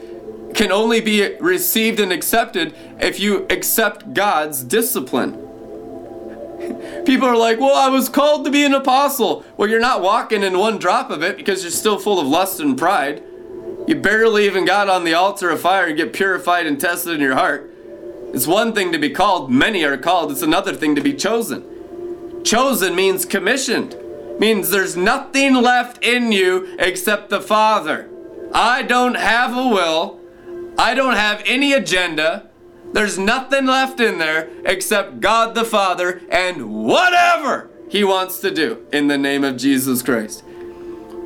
can 0.55 0.71
only 0.71 1.01
be 1.01 1.37
received 1.37 1.99
and 1.99 2.13
accepted 2.13 2.75
if 3.01 3.19
you 3.19 3.47
accept 3.51 4.15
God's 4.15 4.63
discipline. 4.63 5.33
People 7.07 7.27
are 7.27 7.37
like, 7.37 7.59
well, 7.59 7.75
I 7.75 7.89
was 7.89 8.09
called 8.09 8.45
to 8.45 8.51
be 8.51 8.65
an 8.65 8.75
apostle. 8.75 9.45
Well, 9.57 9.69
you're 9.69 9.81
not 9.81 10.03
walking 10.03 10.43
in 10.43 10.59
one 10.59 10.79
drop 10.79 11.11
of 11.11 11.23
it 11.23 11.37
because 11.37 11.63
you're 11.63 11.71
still 11.71 11.99
full 11.99 12.21
of 12.21 12.27
lust 12.27 12.61
and 12.61 12.79
pride. 12.79 13.23
You 13.87 13.97
barely 13.97 14.47
even 14.47 14.65
got 14.65 14.89
on 14.89 15.05
the 15.05 15.15
altar 15.15 15.51
of 15.51 15.61
fire 15.61 15.87
and 15.87 15.97
get 15.97 16.13
purified 16.13 16.67
and 16.67 16.81
tested 16.81 17.15
in 17.15 17.21
your 17.21 17.35
heart. 17.35 17.71
It's 18.33 18.47
one 18.47 18.73
thing 18.73 18.93
to 18.93 18.99
be 18.99 19.11
called, 19.11 19.51
many 19.51 19.85
are 19.85 19.97
called. 19.97 20.31
It's 20.31 20.43
another 20.43 20.75
thing 20.75 20.95
to 20.95 21.01
be 21.01 21.15
chosen. 21.15 22.45
Chosen 22.45 22.95
means 22.95 23.25
commissioned, 23.25 23.97
means 24.39 24.71
there's 24.71 24.97
nothing 24.97 25.55
left 25.55 26.05
in 26.05 26.31
you 26.33 26.77
except 26.79 27.31
the 27.31 27.41
Father. 27.41 28.09
I 28.55 28.83
don't 28.83 29.17
have 29.17 29.57
a 29.57 29.69
will, 29.69 30.21
I 30.79 30.95
don't 30.95 31.17
have 31.17 31.43
any 31.45 31.73
agenda. 31.73 32.49
There's 32.93 33.19
nothing 33.19 33.67
left 33.67 34.01
in 34.01 34.19
there 34.19 34.49
except 34.65 35.21
God 35.21 35.55
the 35.55 35.65
Father 35.65 36.23
and 36.31 36.85
whatever 36.85 37.71
He 37.89 38.03
wants 38.03 38.41
to 38.41 38.51
do 38.51 38.87
in 38.93 39.09
the 39.09 39.19
name 39.19 39.45
of 39.45 39.57
Jesus 39.57 40.03
Christ. 40.03 40.43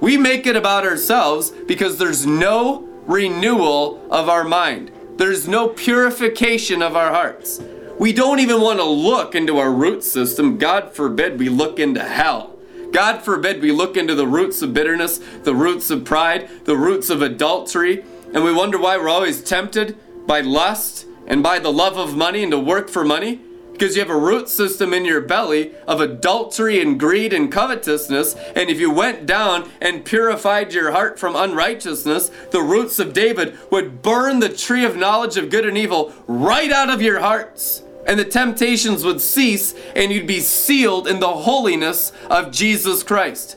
We 0.00 0.16
make 0.16 0.46
it 0.46 0.56
about 0.56 0.84
ourselves 0.84 1.50
because 1.50 1.98
there's 1.98 2.26
no 2.26 2.88
renewal 3.06 4.06
of 4.10 4.28
our 4.28 4.44
mind. 4.44 4.90
There's 5.16 5.46
no 5.46 5.68
purification 5.68 6.82
of 6.82 6.96
our 6.96 7.10
hearts. 7.10 7.60
We 7.98 8.12
don't 8.12 8.40
even 8.40 8.60
want 8.60 8.80
to 8.80 8.84
look 8.84 9.34
into 9.34 9.58
our 9.58 9.70
root 9.70 10.02
system. 10.02 10.58
God 10.58 10.92
forbid 10.92 11.38
we 11.38 11.48
look 11.48 11.78
into 11.78 12.02
hell. 12.02 12.56
God 12.92 13.22
forbid 13.22 13.62
we 13.62 13.72
look 13.72 13.96
into 13.96 14.14
the 14.14 14.26
roots 14.26 14.62
of 14.62 14.74
bitterness, 14.74 15.18
the 15.42 15.54
roots 15.54 15.90
of 15.90 16.04
pride, 16.04 16.48
the 16.64 16.76
roots 16.76 17.10
of 17.10 17.22
adultery, 17.22 18.04
and 18.32 18.44
we 18.44 18.52
wonder 18.52 18.78
why 18.78 18.96
we're 18.96 19.08
always 19.08 19.42
tempted 19.42 19.96
by 20.26 20.40
lust 20.40 21.06
and 21.26 21.42
by 21.42 21.58
the 21.58 21.72
love 21.72 21.96
of 21.96 22.16
money 22.16 22.42
and 22.42 22.52
to 22.52 22.58
work 22.58 22.88
for 22.88 23.04
money 23.04 23.40
because 23.74 23.96
you 23.96 24.02
have 24.02 24.10
a 24.10 24.16
root 24.16 24.48
system 24.48 24.94
in 24.94 25.04
your 25.04 25.20
belly 25.20 25.74
of 25.86 26.00
adultery 26.00 26.80
and 26.80 26.98
greed 26.98 27.32
and 27.32 27.50
covetousness. 27.50 28.34
And 28.54 28.70
if 28.70 28.78
you 28.78 28.88
went 28.88 29.26
down 29.26 29.68
and 29.80 30.04
purified 30.04 30.72
your 30.72 30.92
heart 30.92 31.18
from 31.18 31.34
unrighteousness, 31.34 32.30
the 32.52 32.62
roots 32.62 33.00
of 33.00 33.12
David 33.12 33.58
would 33.72 34.00
burn 34.00 34.38
the 34.38 34.48
tree 34.48 34.84
of 34.84 34.96
knowledge 34.96 35.36
of 35.36 35.50
good 35.50 35.66
and 35.66 35.76
evil 35.76 36.12
right 36.28 36.70
out 36.70 36.88
of 36.88 37.02
your 37.02 37.18
hearts. 37.18 37.82
And 38.06 38.18
the 38.18 38.24
temptations 38.24 39.04
would 39.04 39.20
cease, 39.20 39.74
and 39.96 40.12
you'd 40.12 40.26
be 40.26 40.40
sealed 40.40 41.08
in 41.08 41.18
the 41.18 41.32
holiness 41.34 42.12
of 42.30 42.52
Jesus 42.52 43.02
Christ. 43.02 43.56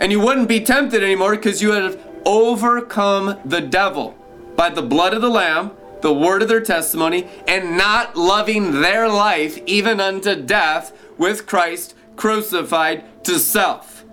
And 0.00 0.12
you 0.12 0.20
wouldn't 0.20 0.48
be 0.48 0.60
tempted 0.60 1.02
anymore 1.02 1.36
because 1.36 1.62
you 1.62 1.72
had 1.72 1.98
overcome 2.26 3.40
the 3.44 3.62
devil 3.62 4.14
by 4.54 4.68
the 4.68 4.82
blood 4.82 5.14
of 5.14 5.22
the 5.22 5.30
Lamb 5.30 5.70
the 6.02 6.12
word 6.12 6.42
of 6.42 6.48
their 6.48 6.60
testimony, 6.60 7.28
and 7.46 7.76
not 7.76 8.16
loving 8.16 8.80
their 8.80 9.08
life 9.08 9.58
even 9.66 10.00
unto 10.00 10.34
death 10.34 10.96
with 11.18 11.46
Christ 11.46 11.94
crucified 12.16 13.24
to 13.24 13.38
self. 13.38 14.04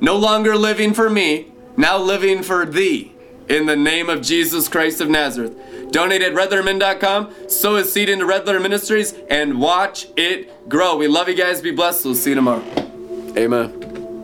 No 0.00 0.16
longer 0.16 0.56
living 0.56 0.92
for 0.92 1.08
me, 1.08 1.52
now 1.76 1.98
living 1.98 2.42
for 2.42 2.66
thee. 2.66 3.12
In 3.48 3.66
the 3.66 3.76
name 3.76 4.08
of 4.08 4.22
Jesus 4.22 4.68
Christ 4.68 5.00
of 5.00 5.10
Nazareth. 5.10 5.54
Donate 5.90 6.22
at 6.22 6.32
redlettermin.com, 6.32 7.48
sow 7.48 7.76
a 7.76 7.84
seed 7.84 8.08
into 8.08 8.26
Red 8.26 8.46
Letter 8.46 8.60
Ministries, 8.60 9.14
and 9.28 9.60
watch 9.60 10.08
it 10.16 10.68
grow. 10.68 10.96
We 10.96 11.08
love 11.08 11.28
you 11.28 11.34
guys. 11.34 11.60
Be 11.60 11.70
blessed. 11.70 12.04
We'll 12.04 12.14
see 12.14 12.30
you 12.30 12.36
tomorrow. 12.36 12.64
Amen. 13.36 13.93